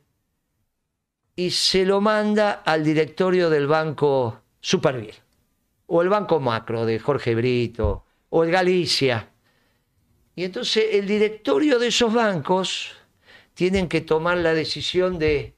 y 1.35 1.51
se 1.51 1.85
lo 1.85 2.01
manda 2.01 2.63
al 2.65 2.85
directorio 2.85 3.51
del 3.51 3.67
Banco 3.67 4.41
Superviel, 4.61 5.17
o 5.87 6.01
el 6.01 6.09
Banco 6.09 6.39
Macro 6.39 6.87
de 6.87 7.01
Jorge 7.01 7.35
Brito, 7.35 8.05
o 8.29 8.45
el 8.45 8.53
Galicia. 8.53 9.29
Y 10.37 10.45
entonces 10.45 10.85
el 10.93 11.09
directorio 11.09 11.81
de 11.81 11.89
esos 11.89 12.15
bancos 12.15 12.93
tienen 13.55 13.89
que 13.89 14.03
tomar 14.03 14.39
la 14.39 14.55
decisión 14.55 15.19
de 15.19 15.57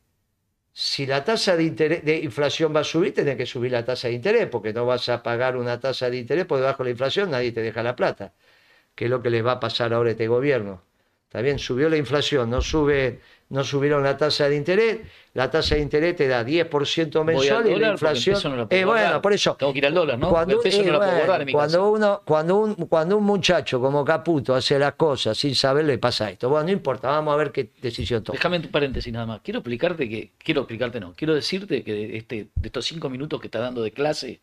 si 0.72 1.04
la 1.04 1.22
tasa 1.24 1.56
de, 1.56 1.64
interés, 1.64 2.02
de 2.06 2.20
inflación 2.20 2.74
va 2.74 2.80
a 2.80 2.84
subir, 2.84 3.12
tienen 3.12 3.36
que 3.36 3.44
subir 3.44 3.72
la 3.72 3.84
tasa 3.84 4.08
de 4.08 4.14
interés, 4.14 4.46
porque 4.46 4.72
no 4.72 4.86
vas 4.86 5.10
a 5.10 5.22
pagar 5.22 5.58
una 5.58 5.78
tasa 5.78 6.08
de 6.08 6.16
interés 6.16 6.46
por 6.46 6.58
debajo 6.58 6.82
de 6.82 6.88
la 6.88 6.92
inflación, 6.92 7.30
nadie 7.30 7.52
te 7.52 7.60
deja 7.60 7.82
la 7.82 7.94
plata, 7.94 8.32
que 9.00 9.06
es 9.06 9.10
lo 9.10 9.22
que 9.22 9.30
les 9.30 9.42
va 9.42 9.52
a 9.52 9.60
pasar 9.60 9.94
ahora 9.94 10.10
a 10.10 10.12
este 10.12 10.28
gobierno. 10.28 10.82
Está 11.24 11.40
bien, 11.40 11.58
subió 11.58 11.88
la 11.88 11.96
inflación, 11.96 12.50
no, 12.50 12.60
sube, 12.60 13.20
no 13.48 13.64
subieron 13.64 14.02
la 14.02 14.14
tasa 14.18 14.46
de 14.46 14.56
interés, 14.56 14.98
la 15.32 15.50
tasa 15.50 15.76
de 15.76 15.80
interés 15.80 16.16
te 16.16 16.28
da 16.28 16.44
10% 16.44 17.24
mensual 17.24 17.66
y 17.70 17.76
la 17.76 17.92
inflación... 17.92 18.38
No 18.54 18.66
eh, 18.68 18.84
bueno, 18.84 19.22
por 19.22 19.32
eso... 19.32 19.56
Tengo 19.58 19.72
que 19.72 19.78
ir 19.78 19.86
al 19.86 19.94
dólar, 19.94 20.18
¿no? 20.18 20.28
Cuando, 20.28 20.60
eh, 20.62 20.84
no 20.84 20.98
bueno, 20.98 21.50
guardar 21.50 21.80
uno, 21.80 22.20
cuando 22.26 22.58
un, 22.58 22.74
cuando 22.74 23.16
un 23.16 23.24
muchacho 23.24 23.80
como 23.80 24.04
Caputo 24.04 24.54
hace 24.54 24.78
las 24.78 24.92
cosas 24.96 25.38
sin 25.38 25.54
saber, 25.54 25.86
le 25.86 25.96
pasa 25.96 26.30
esto. 26.30 26.50
Bueno, 26.50 26.66
no 26.66 26.72
importa, 26.72 27.08
vamos 27.08 27.32
a 27.32 27.38
ver 27.38 27.52
qué 27.52 27.70
decisión 27.80 28.22
toma. 28.22 28.36
Déjame 28.36 28.58
un 28.58 28.68
paréntesis 28.68 29.10
nada 29.10 29.24
más. 29.24 29.40
Quiero 29.40 29.60
explicarte 29.60 30.10
que, 30.10 30.32
quiero 30.36 30.60
explicarte 30.60 31.00
no, 31.00 31.14
quiero 31.14 31.34
decirte 31.34 31.82
que 31.82 31.94
de, 31.94 32.18
este, 32.18 32.48
de 32.54 32.66
estos 32.66 32.84
cinco 32.84 33.08
minutos 33.08 33.40
que 33.40 33.46
está 33.46 33.60
dando 33.60 33.82
de 33.82 33.92
clase, 33.92 34.42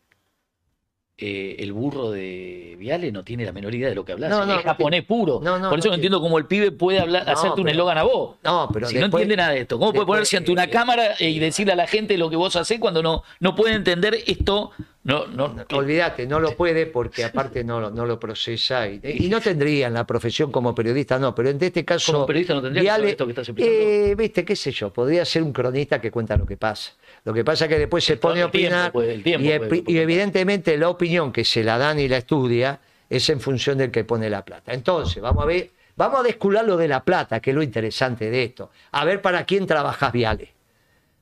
eh, 1.20 1.56
el 1.58 1.72
burro 1.72 2.12
de 2.12 2.76
Viale 2.78 3.10
no 3.10 3.24
tiene 3.24 3.44
la 3.44 3.50
menor 3.50 3.74
idea 3.74 3.88
de 3.88 3.96
lo 3.96 4.04
que 4.04 4.12
hablas. 4.12 4.30
No, 4.30 4.46
no, 4.46 4.52
es 4.52 4.58
no 4.58 4.62
japonés 4.62 5.02
puro. 5.02 5.40
No, 5.42 5.68
Por 5.68 5.80
eso 5.80 5.88
no 5.88 5.96
entiendo 5.96 6.20
cómo 6.20 6.38
el 6.38 6.46
pibe 6.46 6.70
puede 6.70 7.00
hablar, 7.00 7.28
hacerte 7.28 7.60
un 7.60 7.68
eslogan 7.68 7.98
a 7.98 8.04
vos. 8.04 8.36
No, 8.44 8.68
pero 8.72 8.86
si 8.86 8.98
no 8.98 9.06
entiende 9.06 9.36
nada 9.36 9.50
de 9.50 9.62
esto, 9.62 9.80
¿cómo 9.80 9.92
puede 9.92 10.06
ponerse 10.06 10.36
ante 10.36 10.52
una 10.52 10.64
eh, 10.64 10.70
cámara 10.70 11.16
y 11.18 11.36
decirle 11.40 11.72
a 11.72 11.76
la 11.76 11.88
gente 11.88 12.16
lo 12.16 12.30
que 12.30 12.36
vos 12.36 12.54
hacés 12.54 12.78
cuando 12.78 13.02
no, 13.02 13.24
no 13.40 13.56
puede 13.56 13.74
entender 13.74 14.16
esto? 14.28 14.70
No, 15.08 15.26
no, 15.26 15.66
que- 15.66 15.74
Olvídate, 15.74 16.26
no 16.26 16.38
lo 16.38 16.54
puede 16.54 16.84
porque 16.86 17.24
aparte 17.24 17.64
no, 17.64 17.80
lo- 17.80 17.90
no 17.90 18.04
lo 18.04 18.20
procesa 18.20 18.86
y, 18.86 19.00
y 19.02 19.28
no 19.28 19.40
tendría 19.40 19.86
en 19.88 19.94
la 19.94 20.06
profesión 20.06 20.52
como 20.52 20.74
periodista, 20.74 21.18
no, 21.18 21.34
pero 21.34 21.48
en 21.48 21.58
este 21.62 21.84
caso... 21.84 22.12
Como 22.12 22.26
periodista 22.26 22.54
no 22.54 22.62
tendría 22.62 22.82
que 22.82 22.88
saber 22.88 23.08
esto 23.10 23.24
que 23.26 23.32
estás 23.32 23.48
eh, 23.56 24.14
viste, 24.16 24.44
qué 24.44 24.54
sé 24.54 24.70
yo, 24.70 24.92
podría 24.92 25.24
ser 25.24 25.42
un 25.42 25.52
cronista 25.52 25.98
que 26.00 26.10
cuenta 26.10 26.36
lo 26.36 26.44
que 26.44 26.56
pasa. 26.58 26.92
Lo 27.24 27.32
que 27.32 27.42
pasa 27.42 27.64
es 27.64 27.68
que 27.70 27.78
después 27.78 28.04
se 28.04 28.16
pone 28.18 28.42
a 28.42 28.46
opinar 28.46 28.90
y, 28.90 28.92
puede- 28.92 29.82
epi- 29.82 29.84
y 29.88 29.98
evidentemente 29.98 30.76
la 30.76 30.88
opinión 30.90 31.32
que 31.32 31.44
se 31.44 31.64
la 31.64 31.78
dan 31.78 31.98
y 31.98 32.06
la 32.06 32.18
estudia 32.18 32.78
es 33.08 33.28
en 33.30 33.40
función 33.40 33.78
del 33.78 33.90
que 33.90 34.04
pone 34.04 34.28
la 34.28 34.44
plata. 34.44 34.74
Entonces, 34.74 35.22
vamos 35.22 35.42
a 35.42 35.46
ver, 35.46 35.70
vamos 35.96 36.20
a 36.20 36.22
descular 36.22 36.66
lo 36.66 36.76
de 36.76 36.86
la 36.88 37.02
plata, 37.02 37.40
que 37.40 37.50
es 37.50 37.56
lo 37.56 37.62
interesante 37.62 38.28
de 38.30 38.44
esto. 38.44 38.70
A 38.92 39.06
ver 39.06 39.22
para 39.22 39.44
quién 39.46 39.66
trabajas, 39.66 40.12
Viale. 40.12 40.52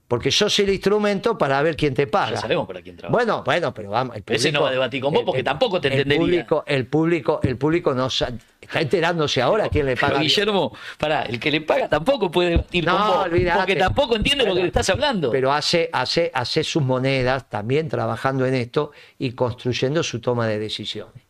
Porque 0.08 0.30
sos 0.30 0.56
el 0.60 0.70
instrumento 0.70 1.36
para 1.36 1.60
ver 1.62 1.74
quién 1.74 1.92
te 1.92 2.06
paga. 2.06 2.30
Ya 2.34 2.36
sabemos 2.42 2.66
para 2.68 2.80
quién 2.80 2.96
trabaja. 2.96 3.12
Bueno, 3.12 3.42
bueno, 3.44 3.74
pero 3.74 3.90
vamos. 3.90 4.14
El 4.16 4.22
Ese 4.28 4.52
no 4.52 4.62
va 4.62 4.68
a 4.68 4.72
debatir 4.72 5.02
con 5.02 5.12
vos 5.12 5.24
porque 5.26 5.42
tampoco 5.42 5.80
te 5.80 5.88
el 5.88 5.94
entendería. 5.94 6.20
Público, 6.46 6.64
el 6.66 6.86
público, 6.86 7.40
el 7.42 7.56
público 7.58 7.92
no 7.92 8.06
está 8.06 8.32
enterándose 8.74 9.42
ahora 9.42 9.68
quién 9.68 9.84
le 9.86 9.96
Pero, 9.96 10.06
paga. 10.08 10.20
Guillermo, 10.20 10.72
pará, 10.96 11.22
el 11.22 11.40
que 11.40 11.50
le 11.50 11.60
paga 11.62 11.88
tampoco 11.88 12.30
puede 12.30 12.50
debatir 12.50 12.84
No, 12.84 12.96
con 12.96 13.06
vos, 13.08 13.16
olvidate. 13.26 13.58
porque 13.58 13.76
tampoco 13.76 14.14
entiende 14.14 14.44
lo 14.46 14.54
que 14.54 14.60
le 14.60 14.66
estás 14.68 14.88
hablando. 14.90 15.32
Pero 15.32 15.52
hace, 15.52 15.90
hace, 15.92 16.30
hace 16.32 16.62
sus 16.62 16.84
monedas 16.84 17.50
también 17.50 17.88
trabajando 17.88 18.46
en 18.46 18.54
esto 18.54 18.92
y 19.18 19.32
construyendo 19.32 20.04
su 20.04 20.20
toma 20.20 20.46
de 20.46 20.60
decisiones. 20.60 21.24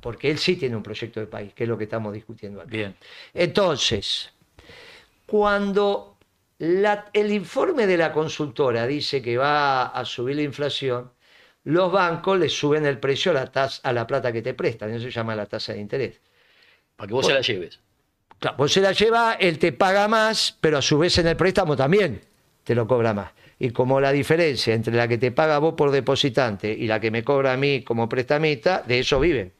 Porque 0.00 0.28
él 0.28 0.38
sí 0.38 0.56
tiene 0.56 0.74
un 0.74 0.82
proyecto 0.82 1.20
de 1.20 1.26
país, 1.26 1.52
que 1.54 1.62
es 1.62 1.68
lo 1.68 1.78
que 1.78 1.84
estamos 1.84 2.12
discutiendo 2.12 2.60
aquí. 2.62 2.78
Bien. 2.78 2.96
Entonces, 3.32 4.32
cuando 5.26 6.11
la- 6.62 7.06
el 7.12 7.32
informe 7.32 7.88
de 7.88 7.96
la 7.96 8.12
consultora 8.12 8.86
dice 8.86 9.20
que 9.20 9.36
va 9.36 9.86
a 9.86 10.04
subir 10.04 10.36
la 10.36 10.42
inflación, 10.42 11.10
los 11.64 11.90
bancos 11.90 12.38
le 12.38 12.48
suben 12.48 12.86
el 12.86 12.98
precio 13.00 13.32
a 13.32 13.34
la, 13.34 13.50
tasa, 13.50 13.80
a 13.82 13.92
la 13.92 14.06
plata 14.06 14.32
que 14.32 14.42
te 14.42 14.54
prestan, 14.54 14.90
eso 14.90 15.04
se 15.04 15.10
llama 15.10 15.34
la 15.34 15.46
tasa 15.46 15.72
de 15.72 15.80
interés. 15.80 16.20
Para 16.94 17.08
que 17.08 17.14
vos 17.14 17.26
se 17.26 17.34
la 17.34 17.40
lleves. 17.40 17.80
Claro, 18.38 18.56
vos 18.58 18.72
se 18.72 18.80
la 18.80 18.92
lleva, 18.92 19.34
él 19.40 19.58
te 19.58 19.72
paga 19.72 20.06
más, 20.06 20.56
pero 20.60 20.78
a 20.78 20.82
su 20.82 20.98
vez 20.98 21.18
en 21.18 21.26
el 21.26 21.36
préstamo 21.36 21.74
también 21.76 22.20
te 22.62 22.76
lo 22.76 22.86
cobra 22.86 23.12
más. 23.12 23.32
Y 23.58 23.70
como 23.70 24.00
la 24.00 24.12
diferencia 24.12 24.72
entre 24.72 24.94
la 24.94 25.08
que 25.08 25.18
te 25.18 25.32
paga 25.32 25.58
vos 25.58 25.74
por 25.74 25.90
depositante 25.90 26.72
y 26.72 26.86
la 26.86 27.00
que 27.00 27.10
me 27.10 27.24
cobra 27.24 27.54
a 27.54 27.56
mí 27.56 27.82
como 27.82 28.08
prestamista, 28.08 28.82
de 28.86 29.00
eso 29.00 29.18
viven. 29.18 29.52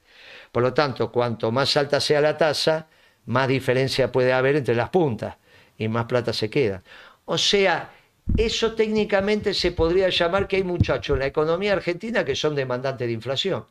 Por 0.53 0.63
lo 0.63 0.73
tanto, 0.73 1.11
cuanto 1.11 1.51
más 1.51 1.77
alta 1.77 1.99
sea 1.99 2.21
la 2.21 2.37
tasa, 2.37 2.89
más 3.27 3.49
diferencia 3.49 4.13
puede 4.13 4.33
haber 4.33 4.55
entre 4.55 4.77
las 4.77 4.91
puntas 4.91 5.37
y 5.85 5.89
más 5.89 6.07
plata 6.07 6.33
se 6.33 6.49
queda. 6.49 6.83
O 7.25 7.39
sea, 7.39 7.91
eso 8.37 8.75
técnicamente 8.75 9.55
se 9.55 9.73
podría 9.73 10.09
llamar 10.09 10.47
que 10.47 10.57
hay 10.57 10.65
muchachos 10.65 11.15
en 11.15 11.21
la 11.21 11.27
economía 11.27 11.73
argentina 11.73 12.25
que 12.25 12.37
son 12.37 12.55
demandantes 12.55 13.07
de 13.07 13.13
inflación. 13.13 13.67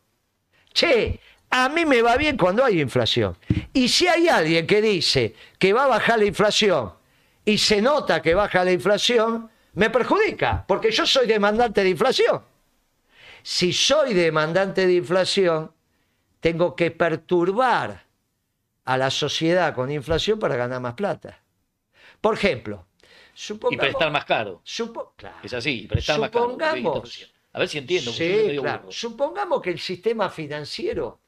Che, 0.74 1.20
a 1.50 1.70
mí 1.70 1.86
me 1.86 2.02
va 2.02 2.16
bien 2.18 2.38
cuando 2.38 2.64
hay 2.64 2.82
inflación. 2.82 3.36
Y 3.74 3.90
si 3.90 4.08
hay 4.08 4.28
alguien 4.28 4.68
que 4.68 4.82
dice 4.82 5.36
que 5.60 5.74
va 5.74 5.86
a 5.86 5.88
bajar 5.88 6.20
la 6.20 6.26
inflación 6.26 6.94
y 7.44 7.58
se 7.58 7.82
nota 7.82 8.22
que 8.22 8.34
baja 8.34 8.64
la 8.64 8.72
inflación, 8.72 9.50
me 9.74 9.90
perjudica, 9.90 10.66
porque 10.68 10.92
yo 10.92 11.06
soy 11.06 11.28
demandante 11.28 11.84
de 11.84 11.90
inflación. 11.90 12.42
Si 13.44 13.74
soy 13.74 14.14
demandante 14.14 14.86
de 14.86 14.94
inflación, 14.94 15.72
tengo 16.40 16.76
que 16.76 16.92
perturbar 16.92 18.06
a 18.86 18.98
la 18.98 19.10
sociedad 19.10 19.74
con 19.74 19.92
inflación 19.92 20.40
para 20.40 20.56
ganar 20.56 20.82
más 20.82 20.94
plata. 20.94 21.40
Por 22.22 22.36
ejemplo, 22.36 22.88
Y 23.00 23.08
supongamos... 23.34 23.86
prestar 23.86 24.12
más 24.12 24.26
caro. 24.26 24.62
supo- 24.64 25.14
claro. 25.18 25.38
Es 25.44 25.54
así, 25.54 25.82
y 25.84 25.88
prestar 25.88 26.20
más 26.20 26.30
caro. 26.30 26.46
Supongamos-. 26.52 27.32
A 27.54 27.60
ver 27.60 27.68
si 27.68 27.78
entiendo. 27.80 28.12
Sí, 28.12 28.58
claro. 28.60 28.92
Supongamos 28.92 29.62
que 29.62 29.72
el 29.72 29.80
sistema 29.80 30.30
financiero 30.30 31.20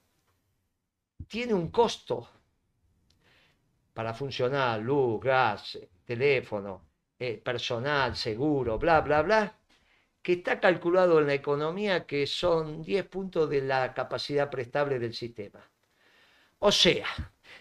tiene 1.28 1.54
un 1.54 1.70
costo 1.70 2.30
para 3.94 4.14
funcionar, 4.14 4.80
luz, 4.80 5.22
gas, 5.22 5.78
teléfono, 6.06 6.86
eh, 7.20 7.38
personal, 7.38 8.16
seguro, 8.16 8.78
bla, 8.80 9.02
bla, 9.02 9.22
bla, 9.22 9.58
que 10.22 10.34
está 10.34 10.60
calculado 10.60 11.20
en 11.20 11.28
la 11.28 11.34
economía 11.34 12.06
que 12.06 12.26
son 12.26 12.82
10 12.82 13.06
puntos 13.08 13.50
de 13.50 13.62
la 13.62 13.94
capacidad 13.94 14.50
prestable 14.50 14.98
del 15.00 15.14
sistema. 15.14 15.60
O 16.60 16.72
sea, 16.72 17.08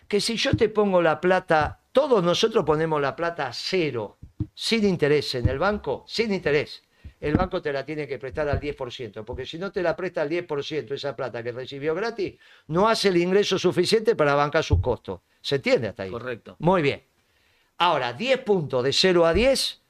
que 0.09 0.21
si 0.21 0.37
yo 0.37 0.57
te 0.57 0.69
pongo 0.69 1.03
la 1.03 1.21
plata, 1.21 1.82
todos 1.93 2.25
nosotros 2.25 2.65
ponemos 2.65 3.01
la 3.01 3.15
plata 3.15 3.47
a 3.47 3.53
cero, 3.53 4.19
sin 4.55 4.85
interés 4.85 5.35
en 5.35 5.49
el 5.49 5.59
banco, 5.59 6.05
sin 6.09 6.33
interés. 6.33 6.83
El 7.21 7.37
banco 7.37 7.63
te 7.63 7.73
la 7.73 7.85
tiene 7.85 8.09
que 8.09 8.19
prestar 8.19 8.49
al 8.49 8.59
10%, 8.59 9.25
porque 9.25 9.47
si 9.47 9.57
no 9.57 9.71
te 9.71 9.83
la 9.83 9.95
presta 9.95 10.23
al 10.23 10.29
10% 10.29 10.91
esa 10.93 11.15
plata 11.15 11.43
que 11.43 11.53
recibió 11.53 11.95
gratis, 11.95 12.35
no 12.67 12.89
hace 12.89 13.09
el 13.09 13.19
ingreso 13.19 13.59
suficiente 13.59 14.17
para 14.17 14.35
bancar 14.35 14.65
sus 14.65 14.81
costos. 14.81 15.21
¿Se 15.41 15.57
entiende 15.57 15.89
hasta 15.89 16.03
ahí? 16.03 16.11
Correcto. 16.11 16.57
Muy 16.59 16.83
bien. 16.83 17.05
Ahora, 17.79 18.13
10 18.13 18.39
puntos 18.39 18.83
de 18.83 18.93
0 18.93 19.25
a 19.27 19.33
10, 19.33 19.83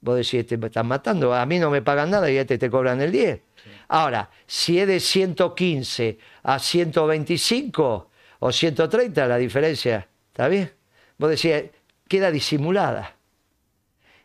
vos 0.00 0.16
decís, 0.16 0.46
te 0.46 0.56
me 0.56 0.66
están 0.66 0.88
matando, 0.88 1.32
a 1.32 1.46
mí 1.46 1.58
no 1.58 1.70
me 1.70 1.82
pagan 1.82 2.10
nada 2.10 2.30
y 2.30 2.38
a 2.38 2.40
este 2.40 2.58
te 2.58 2.70
cobran 2.70 3.00
el 3.00 3.12
10. 3.12 3.40
Ahora, 3.88 4.30
si 4.46 4.78
es 4.78 4.86
de 4.86 4.98
115 4.98 6.18
a 6.42 6.58
125 6.58 8.10
o 8.40 8.52
130, 8.52 9.26
la 9.26 9.36
diferencia, 9.36 10.08
¿está 10.32 10.48
bien? 10.48 10.79
Vos 11.20 11.28
decís, 11.28 11.70
queda 12.08 12.30
disimulada. 12.30 13.14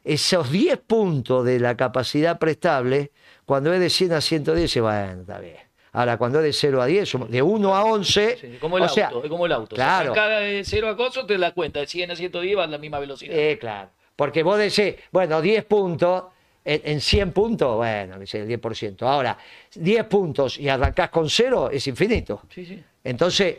Esos 0.03 0.49
10 0.49 0.77
puntos 0.87 1.43
de 1.45 1.59
la 1.59 1.75
capacidad 1.75 2.39
prestable, 2.39 3.11
cuando 3.45 3.73
es 3.73 3.81
de 3.81 3.89
100 3.89 4.13
a 4.13 4.21
110, 4.21 4.61
dice, 4.61 4.79
bueno, 4.79 5.21
está 5.21 5.39
bien. 5.39 5.57
Ahora, 5.91 6.17
cuando 6.17 6.39
es 6.39 6.45
de 6.45 6.53
0 6.53 6.81
a 6.81 6.85
10, 6.85 7.11
de 7.29 7.41
1 7.41 7.75
a 7.75 7.83
11, 7.83 8.37
Sí, 8.39 8.57
como 8.61 8.77
el 8.77 8.83
o 8.83 8.85
auto, 8.85 8.95
sea, 8.95 9.11
es 9.23 9.29
como 9.29 9.45
el 9.45 9.51
auto. 9.51 9.75
claro. 9.75 10.13
Si 10.13 10.19
arranca 10.19 10.39
de 10.39 10.63
cero 10.63 10.87
a 10.87 10.95
coso, 10.95 11.25
te 11.25 11.37
das 11.37 11.51
cuenta. 11.51 11.81
De 11.81 11.87
100 11.87 12.11
a 12.11 12.15
110 12.15 12.57
va 12.57 12.63
a 12.63 12.67
la 12.67 12.77
misma 12.77 12.99
velocidad. 12.99 13.35
Eh, 13.37 13.57
claro. 13.59 13.89
Porque 14.15 14.43
vos 14.43 14.57
decís, 14.57 14.95
bueno, 15.11 15.41
10 15.41 15.65
puntos, 15.65 16.23
en, 16.63 16.81
en 16.85 17.01
100 17.01 17.31
puntos, 17.33 17.75
bueno, 17.75 18.17
dice 18.19 18.39
el 18.41 18.47
10%. 18.61 19.01
Ahora, 19.03 19.37
10 19.73 20.05
puntos 20.05 20.57
y 20.59 20.69
arrancás 20.69 21.09
con 21.09 21.29
cero 21.29 21.69
es 21.69 21.85
infinito. 21.87 22.41
Sí, 22.49 22.65
sí. 22.65 22.81
Entonces, 23.03 23.57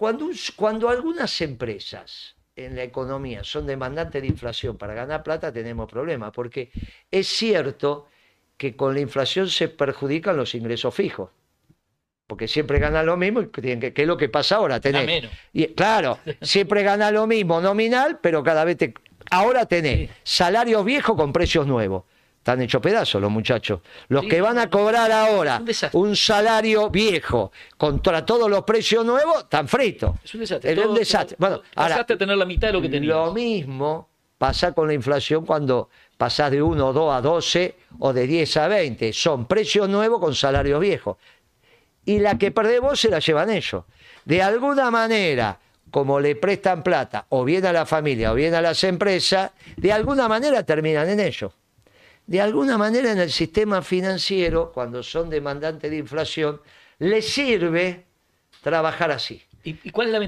cuando, 0.00 0.24
un- 0.24 0.36
cuando 0.56 0.88
algunas 0.88 1.42
empresas 1.42 2.34
en 2.56 2.74
la 2.74 2.84
economía 2.84 3.44
son 3.44 3.66
demandantes 3.66 4.22
de 4.22 4.28
inflación 4.28 4.78
para 4.78 4.94
ganar 4.94 5.22
plata, 5.22 5.52
tenemos 5.52 5.90
problemas, 5.90 6.32
porque 6.32 6.70
es 7.10 7.26
cierto 7.28 8.06
que 8.56 8.74
con 8.76 8.94
la 8.94 9.00
inflación 9.00 9.50
se 9.50 9.68
perjudican 9.68 10.38
los 10.38 10.54
ingresos 10.54 10.94
fijos. 10.94 11.28
Porque 12.26 12.48
siempre 12.48 12.78
ganan 12.78 13.04
lo 13.04 13.18
mismo, 13.18 13.50
que, 13.50 13.92
es 13.94 14.06
lo 14.06 14.16
que 14.16 14.30
pasa 14.30 14.56
ahora. 14.56 14.80
Tenés, 14.80 15.04
menos. 15.04 15.30
y, 15.52 15.66
claro, 15.74 16.18
siempre 16.40 16.82
gana 16.82 17.10
lo 17.10 17.26
mismo 17.26 17.60
nominal, 17.60 18.20
pero 18.22 18.42
cada 18.42 18.64
vez 18.64 18.78
te... 18.78 18.94
Ahora 19.30 19.66
tenés 19.66 20.08
salarios 20.22 20.82
viejos 20.82 21.14
con 21.14 21.30
precios 21.30 21.66
nuevos. 21.66 22.04
Están 22.40 22.62
hechos 22.62 22.80
pedazos 22.80 23.20
los 23.20 23.30
muchachos. 23.30 23.80
Los 24.08 24.22
Sí, 24.22 24.28
que 24.28 24.40
van 24.40 24.58
a 24.58 24.70
cobrar 24.70 25.12
ahora 25.12 25.62
un 25.92 26.16
salario 26.16 26.88
viejo 26.88 27.52
contra 27.76 28.24
todos 28.24 28.48
los 28.50 28.64
precios 28.64 29.04
nuevos, 29.04 29.42
están 29.42 29.68
fritos. 29.68 30.16
Es 30.24 30.32
un 30.34 30.40
desastre. 30.40 30.72
Es 30.72 30.78
un 30.78 30.84
Todo- 30.84 30.94
desastre. 30.94 31.36
todo- 31.36 31.48
Bueno, 31.48 31.62
ahora, 31.76 32.00
a 32.00 32.04
tener 32.06 32.36
la 32.38 32.46
mitad 32.46 32.68
de 32.68 32.72
lo 32.72 32.80
que 32.80 32.88
tenías. 32.88 33.14
lo 33.14 33.34
mismo 33.34 34.08
pasa 34.38 34.72
con 34.72 34.88
la 34.88 34.94
inflación 34.94 35.44
cuando 35.44 35.90
pasás 36.16 36.50
de 36.50 36.62
1 36.62 36.88
o 36.88 36.92
2 36.94 37.14
a 37.14 37.20
12 37.20 37.76
o 37.98 38.14
de 38.14 38.26
10 38.26 38.56
a 38.56 38.68
20. 38.68 39.12
Son 39.12 39.44
precios 39.44 39.86
nuevos 39.90 40.18
con 40.18 40.34
salarios 40.34 40.80
viejos. 40.80 41.18
Y 42.06 42.20
la 42.20 42.38
que 42.38 42.50
perdés 42.50 42.80
vos 42.80 42.98
se 42.98 43.10
la 43.10 43.18
llevan 43.18 43.50
ellos. 43.50 43.84
De 44.24 44.42
alguna 44.42 44.90
manera, 44.90 45.58
como 45.90 46.18
le 46.18 46.36
prestan 46.36 46.82
plata 46.82 47.26
o 47.28 47.44
bien 47.44 47.66
a 47.66 47.72
la 47.74 47.84
familia 47.84 48.32
o 48.32 48.34
bien 48.34 48.54
a 48.54 48.62
las 48.62 48.82
empresas, 48.84 49.50
de 49.76 49.92
alguna 49.92 50.26
manera 50.26 50.62
terminan 50.64 51.06
en 51.10 51.20
ellos. 51.20 51.52
De 52.30 52.40
alguna 52.40 52.78
manera 52.78 53.10
en 53.10 53.18
el 53.18 53.32
sistema 53.32 53.82
financiero, 53.82 54.70
cuando 54.72 55.02
son 55.02 55.28
demandantes 55.28 55.90
de 55.90 55.96
inflación, 55.96 56.60
les 57.00 57.28
sirve 57.28 58.04
trabajar 58.62 59.10
así. 59.10 59.42
¿Y, 59.64 59.90
cuál 59.90 60.06
es 60.06 60.12
la? 60.12 60.20